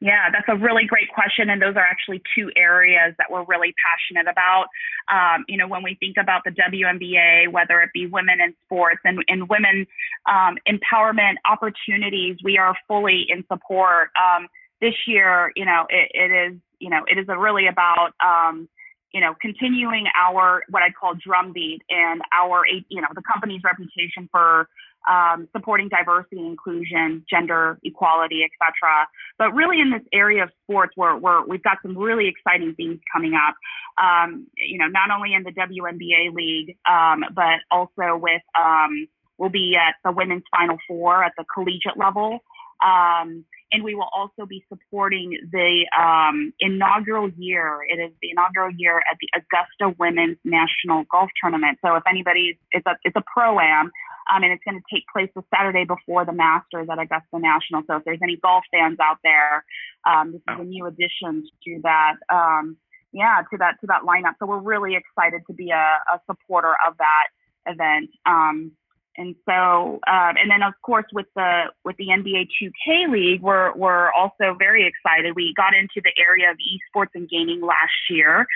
Yeah, 0.00 0.28
that's 0.30 0.46
a 0.48 0.56
really 0.56 0.84
great 0.84 1.08
question. 1.08 1.50
And 1.50 1.60
those 1.60 1.74
are 1.74 1.84
actually 1.84 2.22
two 2.34 2.50
areas 2.56 3.14
that 3.18 3.26
we're 3.30 3.44
really 3.44 3.74
passionate 3.80 4.30
about. 4.30 4.66
Um, 5.10 5.44
you 5.48 5.56
know, 5.56 5.66
when 5.66 5.82
we 5.82 5.96
think 5.98 6.16
about 6.20 6.42
the 6.44 6.50
WNBA, 6.50 7.50
whether 7.50 7.80
it 7.80 7.90
be 7.94 8.06
women 8.06 8.40
in 8.40 8.54
sports 8.64 9.00
and, 9.04 9.18
and 9.28 9.48
women 9.48 9.86
um, 10.28 10.56
empowerment 10.68 11.36
opportunities, 11.50 12.36
we 12.44 12.58
are 12.58 12.74
fully 12.86 13.26
in 13.28 13.44
support. 13.50 14.10
Um, 14.16 14.48
this 14.80 14.94
year, 15.06 15.52
you 15.56 15.64
know, 15.64 15.86
it, 15.88 16.10
it 16.12 16.52
is, 16.52 16.58
you 16.78 16.90
know, 16.90 17.04
it 17.06 17.18
is 17.18 17.26
really 17.28 17.66
about, 17.66 18.12
um, 18.24 18.68
you 19.12 19.20
know, 19.20 19.34
continuing 19.40 20.06
our 20.14 20.62
what 20.68 20.82
I 20.82 20.90
call 20.90 21.14
drumbeat 21.14 21.82
and 21.88 22.20
our, 22.32 22.64
you 22.88 23.00
know, 23.00 23.08
the 23.14 23.22
company's 23.22 23.62
reputation 23.64 24.28
for 24.30 24.68
um, 25.08 25.48
supporting 25.52 25.88
diversity, 25.88 26.44
inclusion, 26.44 27.24
gender 27.30 27.78
equality, 27.84 28.42
etc. 28.42 29.06
But 29.38 29.54
really, 29.54 29.80
in 29.80 29.90
this 29.90 30.02
area 30.12 30.42
of 30.42 30.50
sports, 30.64 30.94
we're, 30.96 31.16
we're, 31.16 31.46
we've 31.46 31.62
got 31.62 31.78
some 31.82 31.96
really 31.96 32.28
exciting 32.28 32.74
things 32.74 32.98
coming 33.12 33.34
up. 33.34 33.54
Um, 34.02 34.48
you 34.56 34.78
know, 34.78 34.88
not 34.88 35.10
only 35.10 35.34
in 35.34 35.44
the 35.44 35.52
WNBA 35.52 36.34
league, 36.34 36.76
um, 36.90 37.24
but 37.34 37.60
also 37.70 38.16
with 38.16 38.42
um, 38.58 39.06
we'll 39.38 39.50
be 39.50 39.76
at 39.76 39.94
the 40.04 40.12
women's 40.12 40.44
Final 40.54 40.76
Four 40.88 41.22
at 41.22 41.32
the 41.38 41.44
collegiate 41.54 41.96
level. 41.96 42.40
Um, 42.84 43.44
and 43.72 43.82
we 43.82 43.94
will 43.94 44.08
also 44.14 44.46
be 44.46 44.64
supporting 44.68 45.38
the 45.50 45.86
um, 45.98 46.52
inaugural 46.60 47.30
year. 47.36 47.80
It 47.88 48.00
is 48.00 48.12
the 48.22 48.30
inaugural 48.30 48.70
year 48.76 48.98
at 48.98 49.16
the 49.20 49.28
Augusta 49.34 49.96
Women's 49.98 50.38
National 50.44 51.04
Golf 51.10 51.30
Tournament. 51.42 51.78
So 51.84 51.96
if 51.96 52.04
anybody's, 52.08 52.56
it's 52.70 52.86
a 52.86 52.96
it's 53.02 53.16
a 53.16 53.24
pro 53.26 53.58
am, 53.58 53.90
um, 54.32 54.42
and 54.42 54.52
it's 54.52 54.62
going 54.64 54.78
to 54.78 54.84
take 54.94 55.04
place 55.12 55.30
the 55.34 55.42
Saturday 55.54 55.84
before 55.84 56.24
the 56.24 56.32
Masters 56.32 56.86
at 56.90 56.98
Augusta 56.98 57.38
National. 57.38 57.82
So 57.88 57.96
if 57.96 58.04
there's 58.04 58.20
any 58.22 58.36
golf 58.36 58.64
fans 58.70 58.98
out 59.00 59.18
there, 59.24 59.64
um, 60.06 60.32
this 60.32 60.40
is 60.40 60.60
a 60.60 60.64
new 60.64 60.86
addition 60.86 61.44
to 61.64 61.80
that. 61.82 62.14
Um, 62.32 62.76
yeah, 63.12 63.42
to 63.50 63.56
that 63.58 63.80
to 63.80 63.86
that 63.88 64.02
lineup. 64.02 64.34
So 64.38 64.46
we're 64.46 64.58
really 64.58 64.94
excited 64.94 65.42
to 65.48 65.54
be 65.54 65.70
a, 65.70 65.98
a 66.14 66.20
supporter 66.26 66.74
of 66.86 66.96
that 66.98 67.28
event. 67.66 68.10
Um, 68.26 68.72
and 69.18 69.34
so, 69.48 70.00
um, 70.06 70.34
and 70.36 70.50
then 70.50 70.62
of 70.62 70.74
course 70.82 71.06
with 71.12 71.26
the 71.34 71.64
with 71.84 71.96
the 71.96 72.08
NBA 72.08 72.48
2K 72.60 73.10
League, 73.10 73.42
we're 73.42 73.74
we're 73.74 74.12
also 74.12 74.56
very 74.58 74.86
excited. 74.86 75.34
We 75.34 75.54
got 75.56 75.74
into 75.74 76.00
the 76.02 76.12
area 76.18 76.50
of 76.50 76.56
esports 76.58 77.14
and 77.14 77.28
gaming 77.28 77.60
last 77.62 78.10
year 78.10 78.46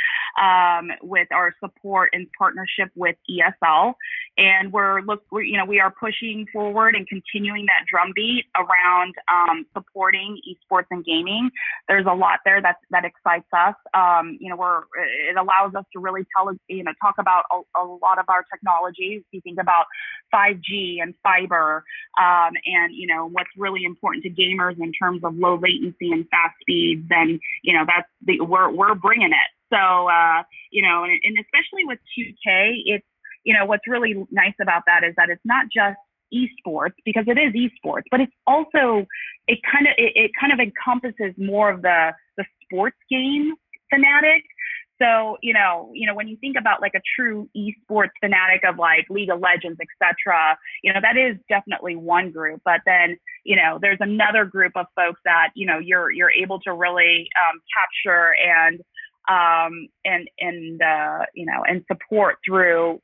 um, 0.41 0.91
with 1.03 1.29
our 1.33 1.55
support 1.61 2.11
and 2.13 2.27
partnership 2.39 2.91
with 2.95 3.17
ESL, 3.31 3.95
and 4.41 4.73
we're 4.73 5.03
look 5.03 5.23
we're, 5.31 5.43
you 5.43 5.57
know 5.59 5.67
we 5.67 5.79
are 5.81 5.93
pushing 5.93 6.47
forward 6.53 6.95
and 6.95 7.07
continuing 7.07 7.67
that 7.67 7.85
drumbeat 7.89 8.47
around 8.57 9.15
um, 9.29 9.67
supporting 9.77 10.41
esports 10.49 10.87
and 10.91 11.05
gaming. 11.05 11.51
There's 11.89 12.07
a 12.07 12.15
lot 12.15 12.41
there 12.45 12.61
that 12.63 12.77
that 12.91 13.05
excites 13.05 13.49
us. 13.53 13.75
Um, 13.93 14.39
you 14.41 14.49
know, 14.49 14.57
we're 14.57 14.81
it 15.29 15.37
allows 15.37 15.75
us 15.75 15.85
to 15.93 16.01
really 16.01 16.23
tell 16.35 16.51
you 16.69 16.83
know 16.83 16.93
talk 17.03 17.17
about 17.19 17.45
a, 17.53 17.81
a 17.81 17.85
lot 17.85 18.19
of 18.19 18.25
our 18.29 18.45
technologies. 18.51 19.23
You 19.31 19.41
think 19.43 19.59
about 19.61 19.85
five 20.31 20.57
5G 20.57 21.03
and 21.03 21.15
fiber, 21.23 21.85
um, 22.19 22.53
and 22.65 22.95
you 22.95 23.07
know 23.07 23.29
what's 23.29 23.51
really 23.59 23.85
important 23.85 24.25
to 24.25 24.31
gamers 24.31 24.81
in 24.81 24.93
terms 24.93 25.23
of 25.23 25.37
low 25.37 25.59
latency 25.61 26.13
and 26.13 26.27
fast 26.31 26.55
speeds. 26.63 27.07
And 27.11 27.39
you 27.63 27.75
know 27.75 27.85
that's 27.87 28.09
the 28.25 28.41
we're 28.41 28.71
we're 28.71 28.95
bringing 28.95 29.33
it. 29.33 29.51
So 29.73 30.09
uh, 30.09 30.43
you 30.71 30.83
know, 30.83 31.05
and, 31.05 31.21
and 31.25 31.37
especially 31.39 31.85
with 31.85 31.99
2K, 32.19 32.83
it's 32.87 33.07
you 33.45 33.55
know 33.55 33.67
what's 33.67 33.87
really 33.87 34.15
nice 34.31 34.55
about 34.61 34.83
that 34.87 35.05
is 35.05 35.15
that 35.17 35.31
it's 35.31 35.45
not 35.45 35.67
just 35.73 35.99
esports 36.33 36.95
because 37.05 37.25
it 37.27 37.39
is 37.39 37.53
esports, 37.55 38.05
but 38.11 38.21
it's 38.21 38.33
also 38.47 39.07
it 39.49 39.59
kind 39.71 39.87
of 39.87 39.95
it, 39.99 40.13
it 40.15 40.31
kind 40.39 40.53
of 40.53 40.61
encompasses 40.61 41.35
more 41.39 41.71
of 41.71 41.83
the 41.83 42.13
the 42.37 42.45
sports 42.65 42.99
game 43.11 43.55
fanatic 43.91 44.45
so, 45.01 45.39
you 45.41 45.55
know, 45.55 45.91
you 45.95 46.07
know, 46.07 46.15
when 46.15 46.29
you 46.29 46.37
think 46.37 46.57
about 46.59 46.83
like 46.83 46.93
a 46.95 47.01
true 47.17 47.49
esports 47.57 48.11
fanatic 48.21 48.63
of 48.69 48.77
like 48.79 49.07
League 49.09 49.31
of 49.31 49.41
Legends, 49.41 49.81
etc., 49.81 50.59
you 50.83 50.93
know, 50.93 51.01
that 51.01 51.17
is 51.17 51.39
definitely 51.49 51.97
one 51.97 52.31
group. 52.31 52.61
But 52.65 52.81
then, 52.85 53.17
you 53.45 53.57
know, 53.57 53.79
there's 53.81 53.99
another 54.01 54.45
group 54.45 54.73
of 54.77 54.87
folks 54.95 55.21
that, 55.25 55.49
you 55.55 55.67
know, 55.67 55.79
you're 55.79 56.13
you're 56.13 56.31
able 56.31 56.61
to 56.61 56.75
really 56.75 57.29
um, 57.41 57.61
capture 57.75 58.35
and 58.37 58.81
um, 59.29 59.89
and 60.05 60.29
and 60.39 60.83
uh, 60.83 61.25
you 61.35 61.47
know 61.47 61.65
and 61.67 61.83
support 61.91 62.37
through 62.47 63.01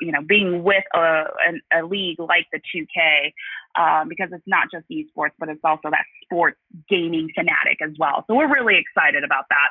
you 0.00 0.12
know 0.12 0.22
being 0.22 0.62
with 0.62 0.84
a, 0.94 0.98
a, 0.98 1.80
a 1.80 1.86
league 1.86 2.18
like 2.18 2.46
the 2.52 2.60
2K 2.74 3.32
um, 3.76 4.08
because 4.08 4.28
it's 4.32 4.46
not 4.46 4.68
just 4.70 4.84
esports, 4.90 5.32
but 5.38 5.48
it's 5.48 5.60
also 5.64 5.90
that 5.90 6.04
sports 6.24 6.58
gaming 6.88 7.30
fanatic 7.34 7.78
as 7.82 7.92
well. 7.98 8.24
So 8.26 8.34
we're 8.34 8.52
really 8.52 8.78
excited 8.78 9.24
about 9.24 9.44
that. 9.50 9.68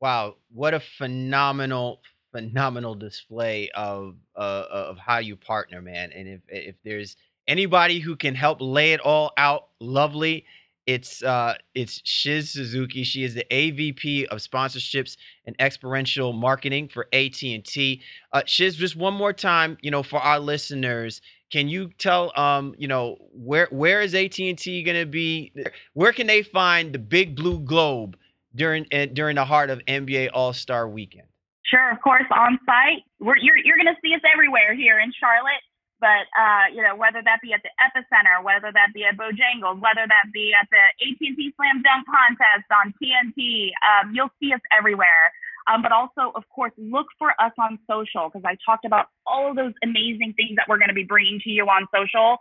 Wow, 0.00 0.36
what 0.52 0.74
a 0.74 0.80
phenomenal, 0.80 2.00
phenomenal 2.32 2.94
display 2.94 3.70
of 3.74 4.16
uh, 4.36 4.64
of 4.70 4.98
how 4.98 5.18
you 5.18 5.36
partner, 5.36 5.82
man. 5.82 6.12
And 6.12 6.28
if 6.28 6.40
if 6.48 6.76
there's 6.84 7.16
anybody 7.46 7.98
who 7.98 8.14
can 8.14 8.34
help 8.34 8.58
lay 8.60 8.92
it 8.92 9.00
all 9.00 9.32
out 9.36 9.68
lovely, 9.80 10.44
it's 10.88 11.22
uh 11.22 11.54
it's 11.74 12.00
Shiz 12.04 12.50
Suzuki. 12.50 13.04
She 13.04 13.22
is 13.22 13.34
the 13.34 13.44
AVP 13.50 14.24
of 14.26 14.38
sponsorships 14.38 15.16
and 15.46 15.54
experiential 15.60 16.32
marketing 16.32 16.88
for 16.88 17.06
AT&T. 17.12 18.02
Uh, 18.32 18.42
Shiz, 18.46 18.74
just 18.74 18.96
one 18.96 19.14
more 19.14 19.32
time, 19.32 19.78
you 19.82 19.90
know, 19.90 20.02
for 20.02 20.18
our 20.18 20.40
listeners, 20.40 21.20
can 21.52 21.68
you 21.68 21.90
tell 21.98 22.32
um 22.36 22.74
you 22.78 22.88
know 22.88 23.18
where 23.32 23.68
where 23.70 24.00
is 24.00 24.14
AT&T 24.14 24.82
going 24.82 24.98
to 24.98 25.06
be? 25.06 25.52
Where 25.92 26.12
can 26.12 26.26
they 26.26 26.42
find 26.42 26.92
the 26.92 26.98
big 26.98 27.36
blue 27.36 27.60
globe? 27.60 28.16
during 28.54 28.86
uh, 28.92 29.06
during 29.12 29.36
the 29.36 29.44
heart 29.44 29.70
of 29.70 29.78
NBA 29.86 30.30
All 30.32 30.52
Star 30.52 30.88
Weekend? 30.88 31.28
Sure, 31.64 31.90
of 31.90 32.00
course, 32.00 32.24
on 32.34 32.58
site. 32.64 33.04
We're, 33.20 33.36
you're 33.40 33.56
you're 33.58 33.76
going 33.76 33.92
to 33.94 34.00
see 34.02 34.14
us 34.14 34.20
everywhere 34.30 34.74
here 34.74 34.98
in 35.00 35.12
Charlotte. 35.18 35.62
But 36.00 36.30
uh, 36.34 36.70
you 36.72 36.82
know, 36.82 36.94
whether 36.94 37.22
that 37.22 37.42
be 37.42 37.52
at 37.52 37.62
the 37.62 37.74
Epicenter, 37.82 38.42
whether 38.42 38.70
that 38.72 38.94
be 38.94 39.04
at 39.04 39.16
Bojangles, 39.16 39.82
whether 39.82 40.06
that 40.06 40.30
be 40.32 40.54
at 40.54 40.68
the 40.70 40.84
AT&T 41.02 41.54
Slam 41.56 41.82
Dunk 41.82 42.06
Contest 42.06 42.70
on 42.70 42.94
TNT, 43.02 43.70
um, 43.82 44.14
you'll 44.14 44.32
see 44.40 44.52
us 44.52 44.60
everywhere. 44.76 45.32
Um, 45.68 45.82
but 45.82 45.92
also, 45.92 46.32
of 46.34 46.44
course, 46.48 46.72
look 46.78 47.06
for 47.18 47.30
us 47.38 47.52
on 47.58 47.78
social 47.86 48.30
because 48.30 48.42
I 48.44 48.56
talked 48.64 48.86
about 48.86 49.08
all 49.26 49.50
of 49.50 49.56
those 49.56 49.74
amazing 49.84 50.32
things 50.34 50.56
that 50.56 50.64
we're 50.66 50.78
going 50.78 50.88
to 50.88 50.94
be 50.94 51.04
bringing 51.04 51.40
to 51.44 51.50
you 51.50 51.64
on 51.64 51.86
social. 51.94 52.38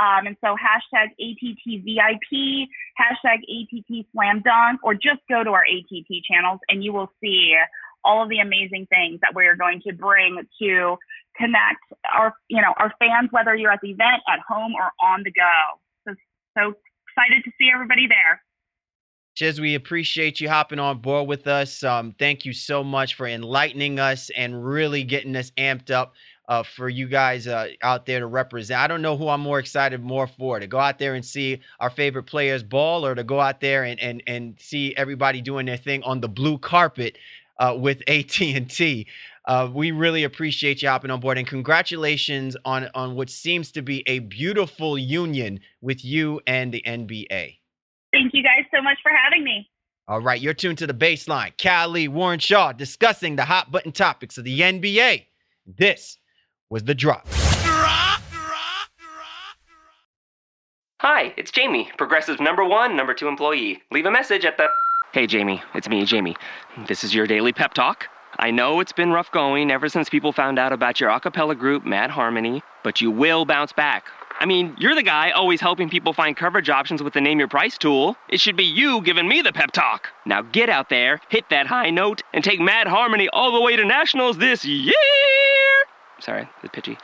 Um, 0.00 0.26
and 0.26 0.36
so 0.40 0.56
hashtag 0.56 1.12
ATTVIP, 1.20 2.66
hashtag 2.96 3.44
ATT 3.44 4.06
Slam 4.12 4.40
Dunk, 4.40 4.80
or 4.82 4.94
just 4.94 5.20
go 5.28 5.44
to 5.44 5.50
our 5.50 5.64
ATT 5.64 6.24
channels 6.24 6.60
and 6.70 6.82
you 6.82 6.92
will 6.92 7.12
see 7.22 7.54
all 8.02 8.22
of 8.22 8.30
the 8.30 8.38
amazing 8.38 8.86
things 8.86 9.20
that 9.20 9.34
we're 9.34 9.56
going 9.56 9.82
to 9.86 9.92
bring 9.92 10.40
to 10.62 10.96
connect 11.40 11.80
our, 12.14 12.34
you 12.48 12.60
know, 12.60 12.74
our 12.76 12.92
fans, 12.98 13.28
whether 13.30 13.54
you're 13.54 13.72
at 13.72 13.80
the 13.82 13.90
event, 13.90 14.22
at 14.28 14.40
home, 14.46 14.74
or 14.74 14.90
on 15.02 15.22
the 15.24 15.30
go. 15.30 15.80
So, 16.06 16.14
so 16.56 16.74
excited 17.08 17.44
to 17.44 17.50
see 17.58 17.70
everybody 17.72 18.06
there. 18.06 18.42
Shiz, 19.34 19.60
we 19.60 19.74
appreciate 19.74 20.40
you 20.40 20.48
hopping 20.48 20.78
on 20.78 20.98
board 20.98 21.28
with 21.28 21.46
us. 21.46 21.82
Um, 21.82 22.14
thank 22.18 22.44
you 22.44 22.52
so 22.52 22.84
much 22.84 23.14
for 23.14 23.26
enlightening 23.26 23.98
us 23.98 24.30
and 24.36 24.64
really 24.64 25.02
getting 25.04 25.34
us 25.36 25.50
amped 25.52 25.90
up 25.90 26.14
uh, 26.48 26.64
for 26.64 26.88
you 26.88 27.06
guys 27.06 27.46
uh, 27.46 27.68
out 27.82 28.06
there 28.06 28.18
to 28.18 28.26
represent. 28.26 28.80
I 28.80 28.88
don't 28.88 29.02
know 29.02 29.16
who 29.16 29.28
I'm 29.28 29.40
more 29.40 29.60
excited 29.60 30.02
more 30.02 30.26
for 30.26 30.58
to 30.58 30.66
go 30.66 30.78
out 30.78 30.98
there 30.98 31.14
and 31.14 31.24
see 31.24 31.60
our 31.78 31.90
favorite 31.90 32.24
players 32.24 32.64
ball 32.64 33.06
or 33.06 33.14
to 33.14 33.22
go 33.22 33.40
out 33.40 33.60
there 33.60 33.84
and 33.84 34.00
and 34.00 34.20
and 34.26 34.56
see 34.58 34.94
everybody 34.96 35.40
doing 35.40 35.64
their 35.64 35.76
thing 35.76 36.02
on 36.02 36.20
the 36.20 36.28
blue 36.28 36.58
carpet 36.58 37.16
uh, 37.60 37.76
with 37.78 38.02
AT&T. 38.08 39.06
Uh, 39.46 39.70
we 39.72 39.90
really 39.90 40.24
appreciate 40.24 40.82
you 40.82 40.88
hopping 40.88 41.10
on 41.10 41.20
board 41.20 41.38
and 41.38 41.46
congratulations 41.46 42.56
on 42.64 42.88
on 42.94 43.14
what 43.14 43.30
seems 43.30 43.72
to 43.72 43.82
be 43.82 44.02
a 44.06 44.18
beautiful 44.20 44.98
union 44.98 45.60
with 45.80 46.04
you 46.04 46.40
and 46.46 46.72
the 46.72 46.82
NBA. 46.86 47.56
Thank 48.12 48.34
you 48.34 48.42
guys 48.42 48.66
so 48.74 48.82
much 48.82 48.98
for 49.02 49.10
having 49.10 49.44
me. 49.44 49.68
All 50.08 50.20
right, 50.20 50.40
you're 50.40 50.54
tuned 50.54 50.78
to 50.78 50.86
the 50.86 50.94
baseline. 50.94 51.52
Callie 51.62 52.08
Warren 52.08 52.40
Shaw 52.40 52.72
discussing 52.72 53.36
the 53.36 53.44
hot 53.44 53.70
button 53.70 53.92
topics 53.92 54.36
of 54.38 54.44
the 54.44 54.60
NBA. 54.60 55.26
This 55.66 56.18
was 56.68 56.82
the 56.82 56.94
drop. 56.94 57.28
Hi, 61.00 61.32
it's 61.38 61.50
Jamie, 61.50 61.90
Progressive 61.96 62.40
number 62.40 62.62
one, 62.62 62.94
number 62.94 63.14
two 63.14 63.26
employee. 63.26 63.80
Leave 63.90 64.04
a 64.04 64.10
message 64.10 64.44
at 64.44 64.58
the. 64.58 64.66
Hey, 65.14 65.26
Jamie, 65.26 65.62
it's 65.74 65.88
me, 65.88 66.04
Jamie. 66.04 66.36
This 66.88 67.04
is 67.04 67.14
your 67.14 67.26
daily 67.26 67.52
pep 67.52 67.72
talk. 67.72 68.06
I 68.38 68.50
know 68.50 68.80
it's 68.80 68.92
been 68.92 69.10
rough 69.10 69.30
going 69.32 69.70
ever 69.70 69.88
since 69.88 70.08
people 70.08 70.32
found 70.32 70.58
out 70.58 70.72
about 70.72 71.00
your 71.00 71.10
a 71.10 71.20
cappella 71.20 71.54
group, 71.54 71.84
Mad 71.84 72.10
Harmony, 72.10 72.62
but 72.84 73.00
you 73.00 73.10
will 73.10 73.44
bounce 73.44 73.72
back. 73.72 74.06
I 74.38 74.46
mean, 74.46 74.74
you're 74.78 74.94
the 74.94 75.02
guy 75.02 75.30
always 75.32 75.60
helping 75.60 75.90
people 75.90 76.14
find 76.14 76.36
coverage 76.36 76.70
options 76.70 77.02
with 77.02 77.12
the 77.12 77.20
Name 77.20 77.38
Your 77.38 77.48
Price 77.48 77.76
tool. 77.76 78.16
It 78.30 78.40
should 78.40 78.56
be 78.56 78.64
you 78.64 79.02
giving 79.02 79.28
me 79.28 79.42
the 79.42 79.52
pep 79.52 79.72
talk. 79.72 80.08
Now 80.24 80.40
get 80.40 80.70
out 80.70 80.88
there, 80.88 81.20
hit 81.28 81.44
that 81.50 81.66
high 81.66 81.90
note, 81.90 82.22
and 82.32 82.42
take 82.42 82.60
Mad 82.60 82.86
Harmony 82.86 83.28
all 83.30 83.52
the 83.52 83.60
way 83.60 83.76
to 83.76 83.84
nationals 83.84 84.38
this 84.38 84.64
year. 84.64 84.94
Sorry, 86.20 86.48
the 86.62 86.70
pitchy. 86.70 86.96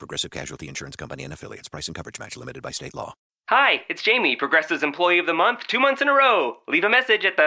Progressive 0.00 0.30
Casualty 0.30 0.68
Insurance 0.68 0.96
Company 0.96 1.24
and 1.24 1.32
affiliates. 1.32 1.68
Price 1.68 1.86
and 1.88 1.94
coverage 1.94 2.18
match 2.18 2.36
limited 2.36 2.62
by 2.62 2.72
state 2.72 2.94
law. 2.94 3.14
Hi, 3.48 3.82
it's 3.88 4.02
Jamie, 4.02 4.36
Progressive's 4.36 4.82
Employee 4.82 5.18
of 5.18 5.26
the 5.26 5.34
Month, 5.34 5.66
two 5.66 5.78
months 5.78 6.02
in 6.02 6.08
a 6.08 6.14
row. 6.14 6.56
Leave 6.68 6.84
a 6.84 6.88
message 6.88 7.24
at 7.24 7.36
the. 7.36 7.46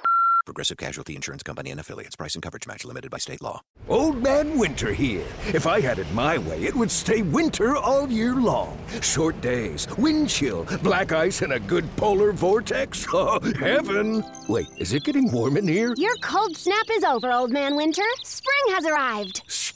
Progressive 0.51 0.75
Casualty 0.75 1.15
Insurance 1.15 1.43
Company 1.43 1.71
and 1.71 1.79
affiliates. 1.79 2.17
Price 2.17 2.35
and 2.35 2.43
coverage 2.43 2.67
match 2.67 2.83
limited 2.83 3.09
by 3.09 3.19
state 3.19 3.41
law. 3.41 3.61
Old 3.87 4.21
Man 4.21 4.57
Winter 4.57 4.91
here. 4.91 5.23
If 5.53 5.65
I 5.65 5.79
had 5.79 5.97
it 5.97 6.11
my 6.11 6.39
way, 6.39 6.63
it 6.63 6.75
would 6.75 6.91
stay 6.91 7.21
winter 7.21 7.77
all 7.77 8.11
year 8.11 8.35
long. 8.35 8.77
Short 9.01 9.39
days, 9.39 9.87
wind 9.97 10.27
chill, 10.27 10.65
black 10.83 11.13
ice, 11.13 11.41
and 11.41 11.53
a 11.53 11.59
good 11.61 11.85
polar 11.95 12.33
vortex. 12.33 13.07
Oh, 13.13 13.39
heaven! 13.59 14.23
Wait, 14.49 14.67
is 14.77 14.93
it 14.93 15.03
getting 15.03 15.31
warm 15.31 15.55
in 15.55 15.67
here? 15.67 15.93
Your 15.95 16.15
cold 16.21 16.57
snap 16.57 16.85
is 16.91 17.05
over, 17.05 17.31
Old 17.31 17.51
Man 17.51 17.75
Winter. 17.77 18.03
Spring 18.23 18.75
has 18.75 18.85
arrived. 18.85 19.43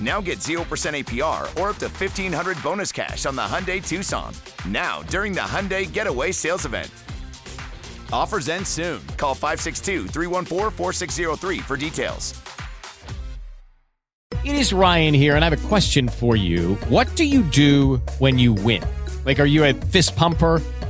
Now 0.00 0.20
get 0.20 0.38
0% 0.38 0.58
APR 0.64 1.42
or 1.60 1.70
up 1.70 1.76
to 1.76 1.86
1500 1.88 2.62
bonus 2.62 2.92
cash 2.92 3.26
on 3.26 3.36
the 3.36 3.42
Hyundai 3.42 3.86
Tucson. 3.86 4.34
Now, 4.66 5.02
during 5.02 5.32
the 5.32 5.40
Hyundai 5.40 5.90
Getaway 5.90 6.32
Sales 6.32 6.64
Event. 6.64 6.90
Offers 8.12 8.48
end 8.48 8.66
soon. 8.66 9.00
Call 9.16 9.34
562 9.34 10.08
314 10.08 10.70
4603 10.70 11.58
for 11.58 11.76
details. 11.76 12.34
It 14.44 14.56
is 14.56 14.74
Ryan 14.74 15.14
here, 15.14 15.36
and 15.36 15.44
I 15.44 15.48
have 15.48 15.64
a 15.64 15.68
question 15.68 16.06
for 16.06 16.36
you. 16.36 16.74
What 16.90 17.16
do 17.16 17.24
you 17.24 17.42
do 17.42 17.96
when 18.18 18.38
you 18.38 18.52
win? 18.52 18.84
Like, 19.24 19.40
are 19.40 19.46
you 19.46 19.64
a 19.64 19.72
fist 19.72 20.16
pumper? 20.16 20.60